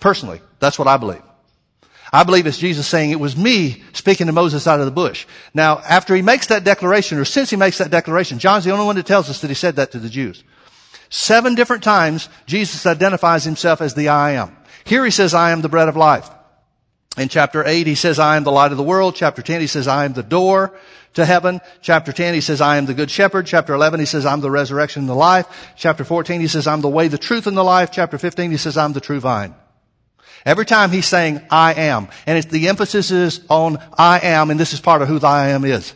[0.00, 1.22] Personally, that's what I believe.
[2.12, 5.26] I believe it's Jesus saying it was me speaking to Moses out of the bush.
[5.54, 8.84] Now, after he makes that declaration, or since he makes that declaration, John's the only
[8.84, 10.44] one that tells us that he said that to the Jews.
[11.08, 14.56] Seven different times, Jesus identifies himself as the I am.
[14.84, 16.28] Here he says, I am the bread of life.
[17.16, 19.14] In chapter 8, he says, I am the light of the world.
[19.14, 20.74] Chapter 10, he says, I am the door
[21.14, 21.60] to heaven.
[21.80, 23.46] Chapter 10, he says, I am the good shepherd.
[23.46, 25.74] Chapter 11, he says, I'm the resurrection and the life.
[25.76, 27.90] Chapter 14, he says, I'm the way, the truth, and the life.
[27.90, 29.54] Chapter 15, he says, I'm the true vine.
[30.44, 32.08] Every time he's saying, I am.
[32.26, 35.26] And it's, the emphasis is on I am, and this is part of who the
[35.26, 35.94] I am is.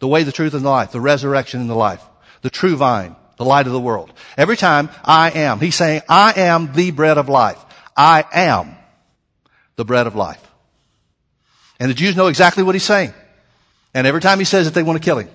[0.00, 0.92] The way, the truth, and the life.
[0.92, 2.02] The resurrection and the life.
[2.42, 3.16] The true vine.
[3.38, 4.12] The light of the world.
[4.36, 5.60] Every time, I am.
[5.60, 7.62] He's saying, I am the bread of life.
[7.96, 8.76] I am
[9.76, 10.42] the bread of life.
[11.78, 13.12] And the Jews know exactly what he's saying.
[13.94, 15.30] And every time he says it, they want to kill him.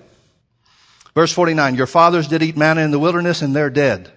[1.14, 4.10] Verse 49, your fathers did eat manna in the wilderness and they're dead.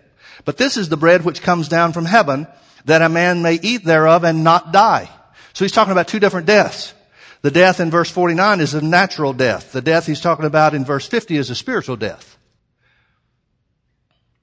[0.45, 2.47] But this is the bread which comes down from heaven
[2.85, 5.09] that a man may eat thereof and not die.
[5.53, 6.93] So he's talking about two different deaths.
[7.41, 9.71] The death in verse 49 is a natural death.
[9.71, 12.37] The death he's talking about in verse 50 is a spiritual death.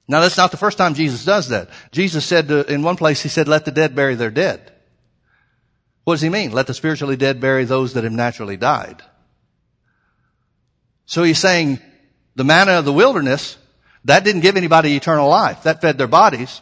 [0.09, 1.71] Now that's not the first time Jesus does that.
[1.91, 4.73] Jesus said to, in one place, he said, let the dead bury their dead.
[6.05, 6.53] What does he mean?
[6.53, 9.03] Let the spiritually dead bury those that have naturally died.
[11.07, 11.79] So he's saying
[12.35, 13.57] the manna of the wilderness,
[14.05, 15.63] that didn't give anybody eternal life.
[15.63, 16.61] That fed their bodies,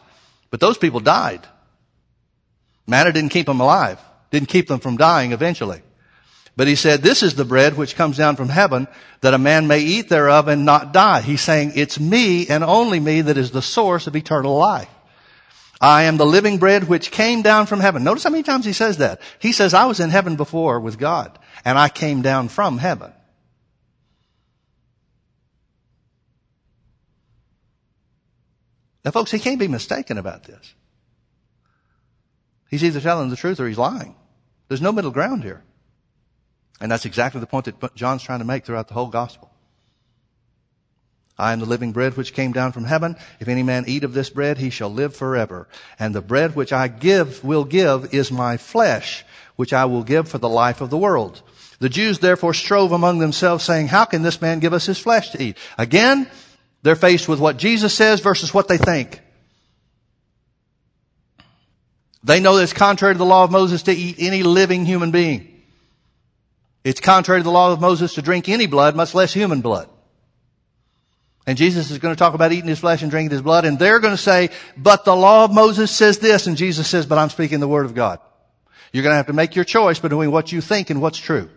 [0.50, 1.46] but those people died.
[2.90, 4.00] Manna didn't keep them alive,
[4.32, 5.80] didn't keep them from dying eventually.
[6.56, 8.88] But he said, this is the bread which comes down from heaven
[9.20, 11.20] that a man may eat thereof and not die.
[11.20, 14.90] He's saying, it's me and only me that is the source of eternal life.
[15.80, 18.02] I am the living bread which came down from heaven.
[18.02, 19.20] Notice how many times he says that.
[19.38, 23.12] He says, I was in heaven before with God and I came down from heaven.
[29.04, 30.74] Now folks, he can't be mistaken about this.
[32.70, 34.14] He's either telling the truth or he's lying.
[34.68, 35.62] There's no middle ground here.
[36.80, 39.50] And that's exactly the point that John's trying to make throughout the whole gospel.
[41.36, 43.16] I am the living bread which came down from heaven.
[43.40, 45.68] If any man eat of this bread, he shall live forever.
[45.98, 49.24] And the bread which I give, will give, is my flesh,
[49.56, 51.42] which I will give for the life of the world.
[51.78, 55.30] The Jews therefore strove among themselves saying, how can this man give us his flesh
[55.30, 55.56] to eat?
[55.78, 56.28] Again,
[56.82, 59.20] they're faced with what Jesus says versus what they think.
[62.22, 65.62] They know it's contrary to the law of Moses to eat any living human being.
[66.84, 69.88] It's contrary to the law of Moses to drink any blood, much less human blood.
[71.46, 73.78] And Jesus is going to talk about eating his flesh and drinking his blood, and
[73.78, 77.18] they're going to say, but the law of Moses says this, and Jesus says, but
[77.18, 78.20] I'm speaking the word of God.
[78.92, 81.48] You're going to have to make your choice between what you think and what's true.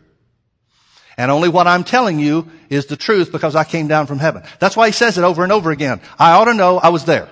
[1.17, 4.43] And only what I'm telling you is the truth because I came down from heaven.
[4.59, 6.01] That's why he says it over and over again.
[6.17, 7.29] I ought to know I was there.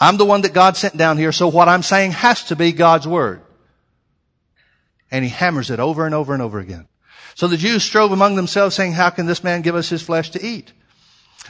[0.00, 2.72] I'm the one that God sent down here, so what I'm saying has to be
[2.72, 3.42] God's word.
[5.10, 6.86] And he hammers it over and over and over again.
[7.34, 10.30] So the Jews strove among themselves saying, how can this man give us his flesh
[10.30, 10.72] to eat?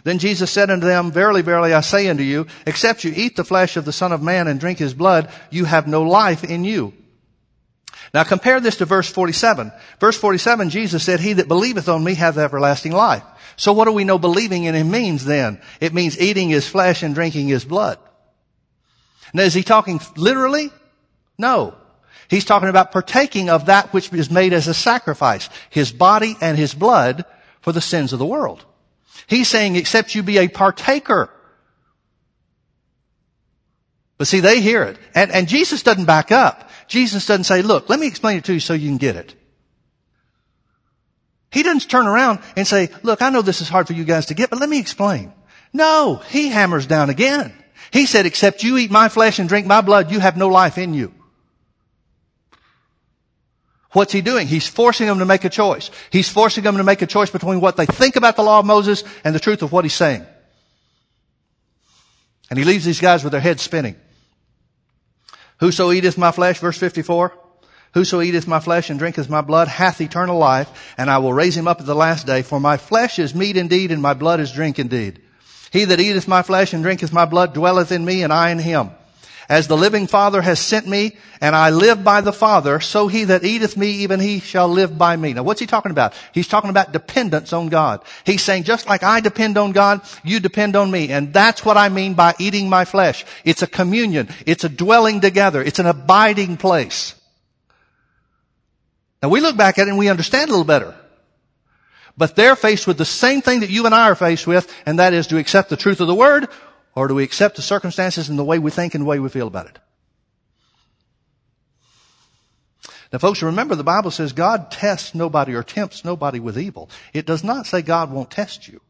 [0.05, 3.44] Then Jesus said unto them, Verily, verily, I say unto you, except you eat the
[3.44, 6.64] flesh of the Son of Man and drink his blood, you have no life in
[6.64, 6.92] you.
[8.14, 9.72] Now compare this to verse 47.
[10.01, 13.24] Verse 47, Jesus said, He that believeth on me hath everlasting life.
[13.57, 15.61] So what do we know believing in him means then?
[15.80, 17.99] It means eating his flesh and drinking his blood.
[19.33, 20.70] Now is he talking literally?
[21.39, 21.74] No.
[22.29, 26.59] He's talking about partaking of that which is made as a sacrifice, his body and
[26.59, 27.24] his blood
[27.61, 28.64] for the sins of the world.
[29.26, 31.31] He's saying, except you be a partaker.
[34.18, 34.99] But see, they hear it.
[35.14, 36.70] And, and Jesus doesn't back up.
[36.89, 39.35] Jesus doesn't say, look, let me explain it to you so you can get it.
[41.51, 44.26] He doesn't turn around and say, look, I know this is hard for you guys
[44.26, 45.33] to get, but let me explain.
[45.72, 47.53] No, he hammers down again.
[47.91, 50.78] He said, except you eat my flesh and drink my blood, you have no life
[50.78, 51.12] in you.
[53.93, 54.47] What's he doing?
[54.47, 55.91] He's forcing them to make a choice.
[56.11, 58.66] He's forcing them to make a choice between what they think about the law of
[58.66, 60.26] Moses and the truth of what he's saying.
[62.51, 63.97] And he leaves these guys with their heads spinning.
[65.61, 67.32] Whoso eateth my flesh, verse 54,
[67.95, 71.57] whoso eateth my flesh and drinketh my blood hath eternal life, and I will raise
[71.57, 72.43] him up at the last day.
[72.43, 75.20] For my flesh is meat indeed, and my blood is drink indeed.
[75.70, 78.58] He that eateth my flesh and drinketh my blood dwelleth in me, and I in
[78.58, 78.90] him.
[79.48, 83.24] As the living Father has sent me, and I live by the Father, so he
[83.24, 85.32] that eateth me, even he shall live by me.
[85.32, 86.12] Now what's he talking about?
[86.32, 88.02] He's talking about dependence on God.
[88.24, 91.10] He's saying, just like I depend on God, you depend on me.
[91.10, 93.24] And that's what I mean by eating my flesh.
[93.42, 94.28] It's a communion.
[94.44, 95.62] It's a dwelling together.
[95.62, 97.14] It's an abiding place.
[99.22, 100.94] Now we look back at it and we understand a little better.
[102.18, 104.98] But they're faced with the same thing that you and I are faced with, and
[104.98, 106.48] that is to accept the truth of the Word
[106.98, 109.28] or do we accept the circumstances and the way we think and the way we
[109.28, 109.78] feel about it?
[113.12, 116.90] Now folks, remember the Bible says God tests nobody or tempts nobody with evil.
[117.14, 118.80] It does not say God won't test you.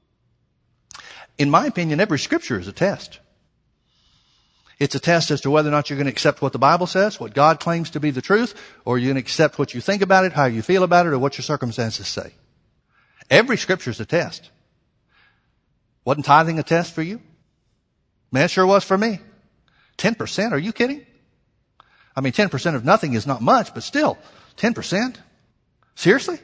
[1.37, 3.21] In my opinion, every scripture is a test.
[4.79, 6.87] It's a test as to whether or not you're going to accept what the Bible
[6.87, 8.55] says, what God claims to be the truth,
[8.87, 11.13] or you're going to accept what you think about it, how you feel about it,
[11.13, 12.33] or what your circumstances say.
[13.31, 14.51] Every scripture is a test.
[16.05, 17.21] Wasn't tithing a test for you?
[18.33, 19.21] Man, it sure was for me.
[19.99, 20.53] 10%?
[20.53, 21.05] Are you kidding?
[22.17, 24.19] I mean, 10% of nothing is not much, but still,
[24.57, 25.17] 10%?
[25.95, 26.39] Seriously?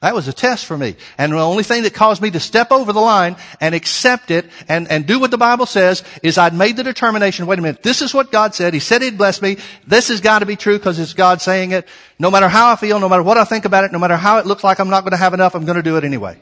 [0.00, 0.94] That was a test for me.
[1.16, 4.46] And the only thing that caused me to step over the line and accept it
[4.68, 7.82] and, and do what the Bible says is I'd made the determination, wait a minute,
[7.82, 8.74] this is what God said.
[8.74, 9.56] He said He'd bless me.
[9.88, 11.88] This has got to be true because it's God saying it.
[12.16, 14.38] No matter how I feel, no matter what I think about it, no matter how
[14.38, 16.40] it looks like I'm not going to have enough, I'm going to do it anyway.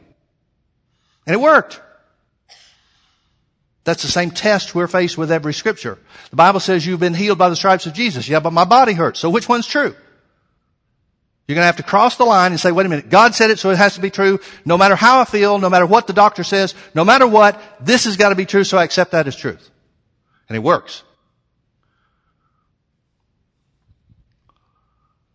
[1.26, 1.80] And it worked.
[3.84, 5.98] That's the same test we're faced with every scripture.
[6.28, 8.28] The Bible says you've been healed by the stripes of Jesus.
[8.28, 9.18] Yeah, but my body hurts.
[9.20, 9.94] So which one's true?
[11.46, 13.50] You're going to have to cross the line and say, wait a minute, God said
[13.50, 14.40] it, so it has to be true.
[14.64, 18.04] No matter how I feel, no matter what the doctor says, no matter what, this
[18.04, 19.70] has got to be true, so I accept that as truth.
[20.48, 21.04] And it works.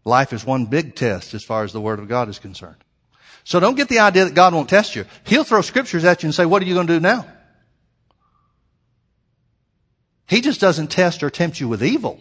[0.03, 2.83] Life is one big test as far as the Word of God is concerned.
[3.43, 5.05] So don't get the idea that God won't test you.
[5.25, 7.25] He'll throw scriptures at you and say, what are you going to do now?
[10.27, 12.19] He just doesn't test or tempt you with evil.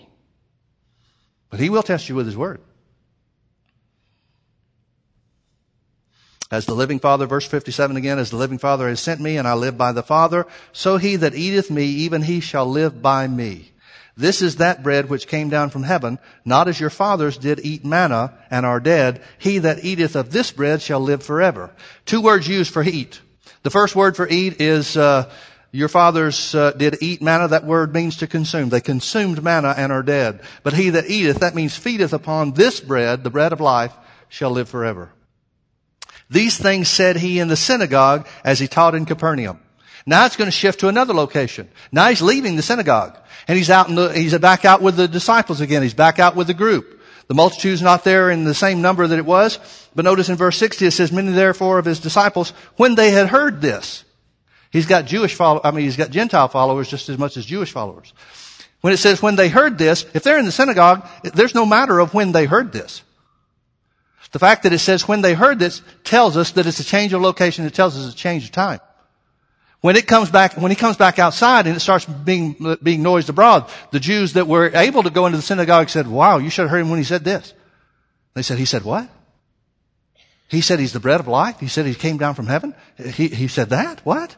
[1.48, 2.60] But He will test you with His Word.
[6.50, 9.46] As the living Father, verse 57 again, as the living Father has sent me and
[9.46, 13.28] I live by the Father, so he that eateth me, even he shall live by
[13.28, 13.70] me.
[14.16, 17.84] This is that bread which came down from heaven, not as your fathers did eat
[17.84, 19.22] manna and are dead.
[19.38, 21.70] He that eateth of this bread shall live forever.
[22.04, 23.20] Two words used for eat.
[23.62, 25.30] The first word for eat is, uh,
[25.70, 27.48] your fathers uh, did eat manna.
[27.48, 28.70] That word means to consume.
[28.70, 30.40] They consumed manna and are dead.
[30.64, 33.94] But he that eateth, that means feedeth upon this bread, the bread of life,
[34.28, 35.12] shall live forever.
[36.30, 39.60] These things said he in the synagogue as he taught in Capernaum.
[40.06, 41.68] Now it's going to shift to another location.
[41.92, 43.18] Now he's leaving the synagogue
[43.48, 45.82] and he's out in the, he's back out with the disciples again.
[45.82, 47.00] He's back out with the group.
[47.26, 49.58] The multitude's not there in the same number that it was.
[49.94, 53.28] But notice in verse 60 it says, many therefore of his disciples, when they had
[53.28, 54.04] heard this,
[54.70, 57.72] he's got Jewish follow, I mean, he's got Gentile followers just as much as Jewish
[57.72, 58.12] followers.
[58.80, 61.98] When it says when they heard this, if they're in the synagogue, there's no matter
[61.98, 63.02] of when they heard this.
[64.32, 67.12] The fact that it says when they heard this tells us that it's a change
[67.12, 67.64] of location.
[67.64, 68.80] It tells us it's a change of time.
[69.80, 73.30] When it comes back, when he comes back outside and it starts being, being noised
[73.30, 76.62] abroad, the Jews that were able to go into the synagogue said, wow, you should
[76.62, 77.54] have heard him when he said this.
[78.34, 79.08] They said, he said what?
[80.48, 81.58] He said he's the bread of life.
[81.60, 82.74] He said he came down from heaven.
[82.98, 84.04] He, he said that?
[84.04, 84.36] What?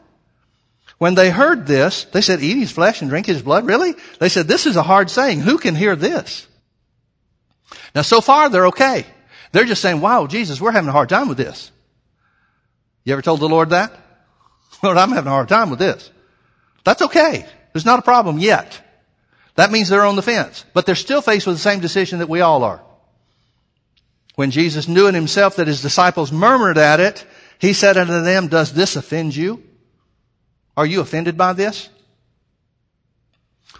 [0.97, 3.65] When they heard this, they said, eat his flesh and drink his blood?
[3.65, 3.95] Really?
[4.19, 5.41] They said, this is a hard saying.
[5.41, 6.47] Who can hear this?
[7.93, 9.05] Now so far they're okay.
[9.53, 11.71] They're just saying, wow, Jesus, we're having a hard time with this.
[13.05, 13.93] You ever told the Lord that?
[14.83, 16.09] Lord, I'm having a hard time with this.
[16.83, 17.45] That's okay.
[17.71, 18.81] There's not a problem yet.
[19.55, 20.65] That means they're on the fence.
[20.73, 22.81] But they're still faced with the same decision that we all are.
[24.35, 27.23] When Jesus knew in himself that his disciples murmured at it,
[27.59, 29.63] he said unto them, does this offend you?
[30.75, 31.89] Are you offended by this?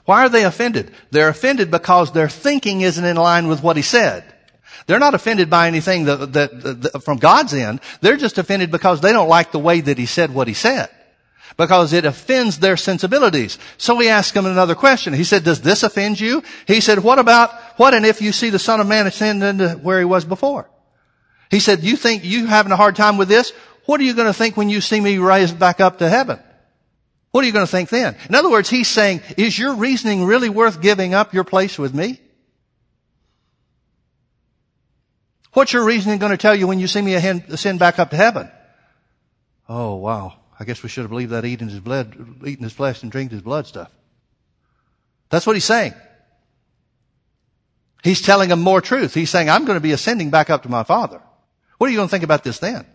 [0.05, 0.91] Why are they offended?
[1.09, 4.23] They're offended because their thinking isn't in line with what he said.
[4.85, 7.79] They're not offended by anything that, that, that, from God's end.
[8.01, 10.89] They're just offended because they don't like the way that he said what he said.
[11.55, 13.59] Because it offends their sensibilities.
[13.77, 15.13] So he ask him another question.
[15.13, 16.41] He said, does this offend you?
[16.65, 19.69] He said, what about, what and if you see the Son of Man ascend into
[19.75, 20.69] where he was before?
[21.51, 23.53] He said, you think you having a hard time with this?
[23.85, 26.39] What are you going to think when you see me raised back up to heaven?
[27.31, 28.15] What are you going to think then?
[28.29, 31.93] In other words, he's saying, is your reasoning really worth giving up your place with
[31.93, 32.19] me?
[35.53, 38.15] What's your reasoning going to tell you when you see me ascend back up to
[38.15, 38.51] heaven?
[39.69, 40.33] Oh, wow.
[40.59, 43.37] I guess we should have believed that eating his blood, eating his flesh and drinking
[43.37, 43.91] his blood stuff.
[45.29, 45.93] That's what he's saying.
[48.03, 49.13] He's telling them more truth.
[49.13, 51.21] He's saying, I'm going to be ascending back up to my Father.
[51.77, 52.85] What are you going to think about this then?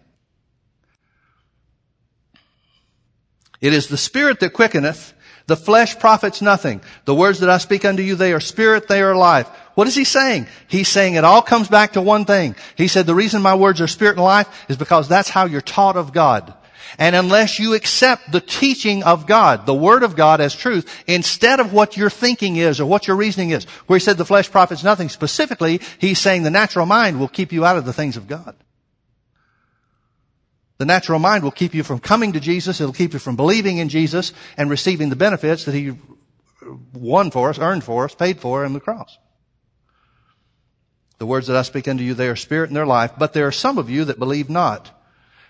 [3.61, 5.15] It is the Spirit that quickeneth,
[5.49, 6.81] the flesh profits nothing.
[7.07, 9.49] The words that I speak unto you, they are spirit, they are life.
[9.75, 10.47] What is he saying?
[10.69, 12.55] He's saying it all comes back to one thing.
[12.77, 15.61] He said the reason my words are spirit and life is because that's how you're
[15.61, 16.53] taught of God.
[16.99, 21.61] And unless you accept the teaching of God, the Word of God as truth, instead
[21.61, 24.51] of what your thinking is or what your reasoning is, where he said the flesh
[24.51, 28.17] profits nothing, specifically, he's saying the natural mind will keep you out of the things
[28.17, 28.55] of God.
[30.79, 32.81] The natural mind will keep you from coming to Jesus.
[32.81, 35.93] It'll keep you from believing in Jesus and receiving the benefits that He
[36.93, 39.19] won for us, earned for us, paid for in the cross.
[41.19, 43.47] The words that I speak unto you, they are spirit and their life, but there
[43.47, 44.91] are some of you that believe not.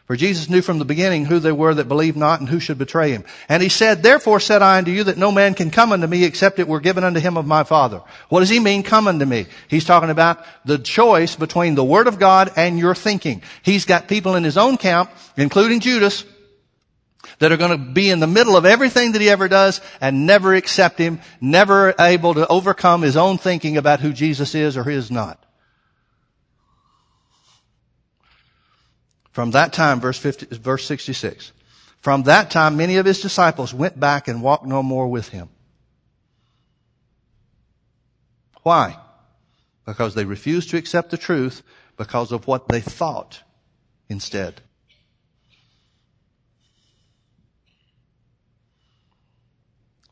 [0.08, 2.78] For Jesus knew from the beginning who they were that believed not and who should
[2.78, 3.24] betray him.
[3.46, 6.24] And he said, Therefore said I unto you that no man can come unto me
[6.24, 8.00] except it were given unto him of my Father.
[8.30, 9.48] What does he mean, come unto me?
[9.68, 13.42] He's talking about the choice between the Word of God and your thinking.
[13.62, 16.24] He's got people in his own camp, including Judas,
[17.38, 20.26] that are going to be in the middle of everything that he ever does and
[20.26, 24.88] never accept him, never able to overcome his own thinking about who Jesus is or
[24.88, 25.44] is not.
[29.32, 31.52] From that time, verse 50, verse 66.
[32.00, 35.48] From that time, many of his disciples went back and walked no more with him.
[38.62, 38.96] Why?
[39.84, 41.62] Because they refused to accept the truth
[41.96, 43.42] because of what they thought
[44.08, 44.60] instead.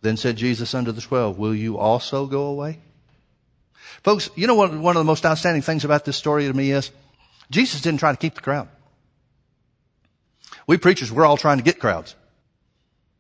[0.03, 2.79] Then said Jesus unto the twelve, Will you also go away?
[4.03, 6.71] Folks, you know what one of the most outstanding things about this story to me
[6.71, 6.91] is?
[7.51, 8.69] Jesus didn't try to keep the crowd.
[10.67, 12.15] We preachers, we're all trying to get crowds.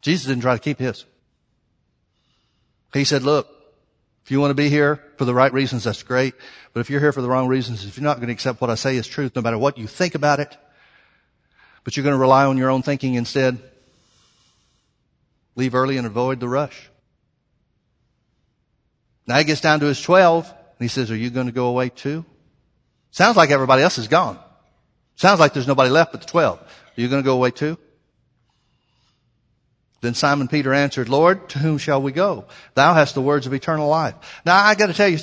[0.01, 1.05] Jesus didn't try to keep his.
[2.93, 3.49] He said, look,
[4.25, 6.35] if you want to be here for the right reasons, that's great.
[6.73, 8.71] But if you're here for the wrong reasons, if you're not going to accept what
[8.71, 10.57] I say as truth, no matter what you think about it,
[11.85, 13.59] but you're going to rely on your own thinking instead,
[15.55, 16.91] leave early and avoid the rush.
[19.27, 21.67] Now he gets down to his 12 and he says, are you going to go
[21.67, 22.25] away too?
[23.13, 24.39] Sounds like everybody else is gone.
[25.15, 26.61] Sounds like there's nobody left but the 12.
[26.97, 27.79] Are you going to go away too?
[30.03, 32.45] Then Simon Peter answered, Lord, to whom shall we go?
[32.75, 34.15] Thou hast the words of eternal life.
[34.45, 35.19] Now I gotta tell you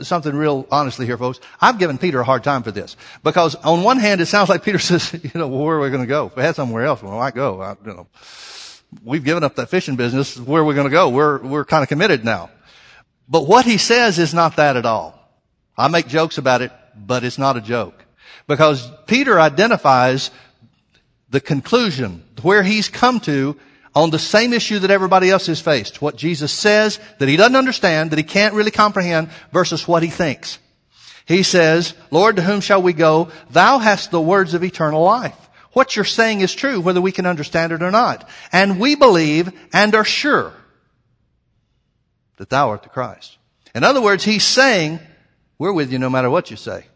[0.00, 1.40] something real honestly here, folks.
[1.60, 2.96] I've given Peter a hard time for this.
[3.22, 5.90] Because on one hand, it sounds like Peter says, you know, well, where are we
[5.90, 6.26] gonna go?
[6.28, 7.60] If we had somewhere else, well, I go.
[7.60, 8.06] I, you know,
[9.04, 10.38] we've given up that fishing business.
[10.38, 11.10] Where are we gonna go?
[11.10, 12.50] We're, we're kind of committed now.
[13.28, 15.18] But what he says is not that at all.
[15.76, 18.04] I make jokes about it, but it's not a joke.
[18.46, 20.30] Because Peter identifies
[21.34, 23.56] the conclusion, where he's come to
[23.92, 26.00] on the same issue that everybody else has faced.
[26.00, 30.10] What Jesus says that he doesn't understand, that he can't really comprehend versus what he
[30.10, 30.60] thinks.
[31.26, 33.30] He says, Lord, to whom shall we go?
[33.50, 35.36] Thou hast the words of eternal life.
[35.72, 38.28] What you're saying is true, whether we can understand it or not.
[38.52, 40.52] And we believe and are sure
[42.36, 43.38] that thou art the Christ.
[43.74, 45.00] In other words, he's saying,
[45.58, 46.86] we're with you no matter what you say.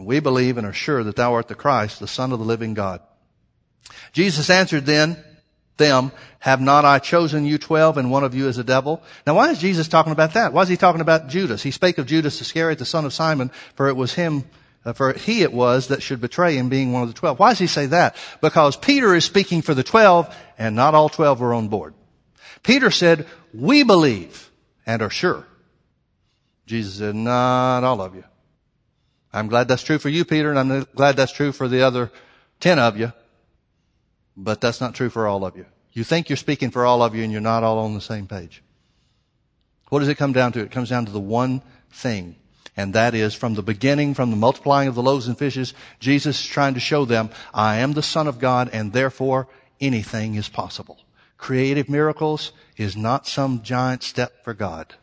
[0.00, 2.44] And we believe and are sure that thou art the Christ, the Son of the
[2.46, 3.02] living God.
[4.14, 5.22] Jesus answered then
[5.76, 9.02] them, have not I chosen you twelve and one of you is a devil?
[9.26, 10.54] Now why is Jesus talking about that?
[10.54, 11.62] Why is he talking about Judas?
[11.62, 14.44] He spake of Judas Iscariot, the son of Simon, for it was him
[14.86, 17.38] uh, for he it was that should betray him being one of the twelve.
[17.38, 18.16] Why does he say that?
[18.40, 21.92] Because Peter is speaking for the twelve and not all twelve were on board.
[22.62, 24.50] Peter said, we believe
[24.86, 25.46] and are sure.
[26.64, 28.24] Jesus said, not all of you.
[29.32, 32.10] I'm glad that's true for you, Peter, and I'm glad that's true for the other
[32.58, 33.12] ten of you.
[34.36, 35.66] But that's not true for all of you.
[35.92, 38.26] You think you're speaking for all of you and you're not all on the same
[38.26, 38.62] page.
[39.88, 40.60] What does it come down to?
[40.60, 42.36] It comes down to the one thing.
[42.76, 46.40] And that is from the beginning, from the multiplying of the loaves and fishes, Jesus
[46.40, 49.48] is trying to show them, I am the Son of God and therefore
[49.80, 51.00] anything is possible.
[51.36, 54.94] Creative miracles is not some giant step for God.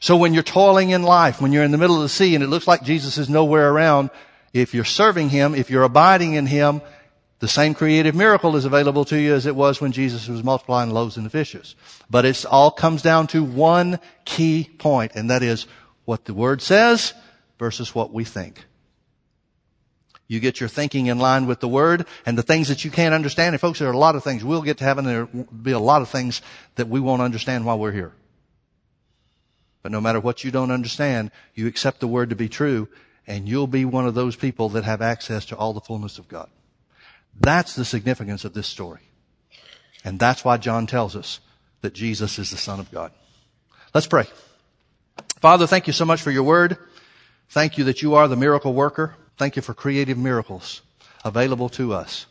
[0.00, 2.44] So when you're toiling in life, when you're in the middle of the sea and
[2.44, 4.10] it looks like Jesus is nowhere around,
[4.52, 6.82] if you're serving Him, if you're abiding in Him,
[7.40, 10.90] the same creative miracle is available to you as it was when Jesus was multiplying
[10.90, 11.74] loaves and fishes.
[12.08, 15.66] But it all comes down to one key point, and that is
[16.04, 17.12] what the Word says
[17.58, 18.64] versus what we think.
[20.26, 23.14] You get your thinking in line with the Word and the things that you can't
[23.14, 23.54] understand.
[23.54, 25.04] And folks, there are a lot of things we'll get to heaven.
[25.04, 26.40] There will be a lot of things
[26.76, 28.12] that we won't understand while we're here.
[29.84, 32.88] But no matter what you don't understand, you accept the word to be true
[33.26, 36.26] and you'll be one of those people that have access to all the fullness of
[36.26, 36.48] God.
[37.38, 39.02] That's the significance of this story.
[40.02, 41.38] And that's why John tells us
[41.82, 43.12] that Jesus is the Son of God.
[43.92, 44.24] Let's pray.
[45.40, 46.78] Father, thank you so much for your word.
[47.50, 49.14] Thank you that you are the miracle worker.
[49.36, 50.80] Thank you for creative miracles
[51.26, 52.24] available to us.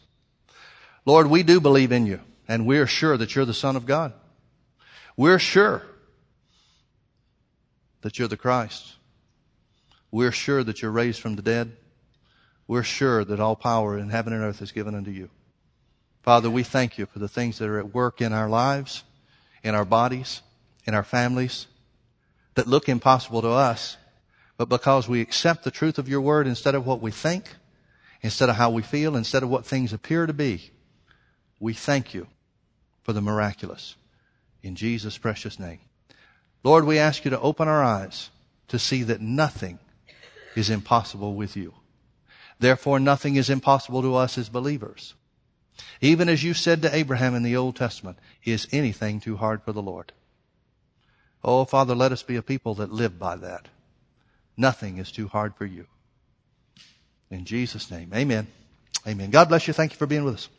[1.06, 4.14] Lord, we do believe in you and we're sure that you're the Son of God.
[5.16, 5.84] We're sure
[8.04, 8.94] that you're the Christ.
[10.12, 11.76] We're sure that you're raised from the dead.
[12.68, 15.30] We're sure that all power in heaven and earth is given unto you.
[16.22, 19.04] Father, we thank you for the things that are at work in our lives,
[19.64, 20.42] in our bodies,
[20.86, 21.68] in our families,
[22.56, 23.98] that look impossible to us,
[24.58, 27.56] but because we accept the truth of your word instead of what we think,
[28.22, 30.72] instead of how we feel, instead of what things appear to be,
[31.60, 32.28] we thank you
[33.02, 33.96] for the miraculous.
[34.62, 35.80] In Jesus' precious name.
[36.64, 38.30] Lord, we ask you to open our eyes
[38.70, 39.80] to see that nothing
[40.56, 41.74] is impossible with you.
[42.60, 45.14] Therefore, nothing is impossible to us as believers.
[46.00, 49.74] Even as you said to Abraham in the Old Testament, is anything too hard for
[49.74, 50.14] the Lord?
[51.44, 53.68] Oh, Father, let us be a people that live by that.
[54.56, 55.88] Nothing is too hard for you.
[57.30, 58.48] In Jesus' name, amen.
[59.08, 59.32] Amen.
[59.32, 59.74] God bless you.
[59.74, 60.50] Thank you for being with us.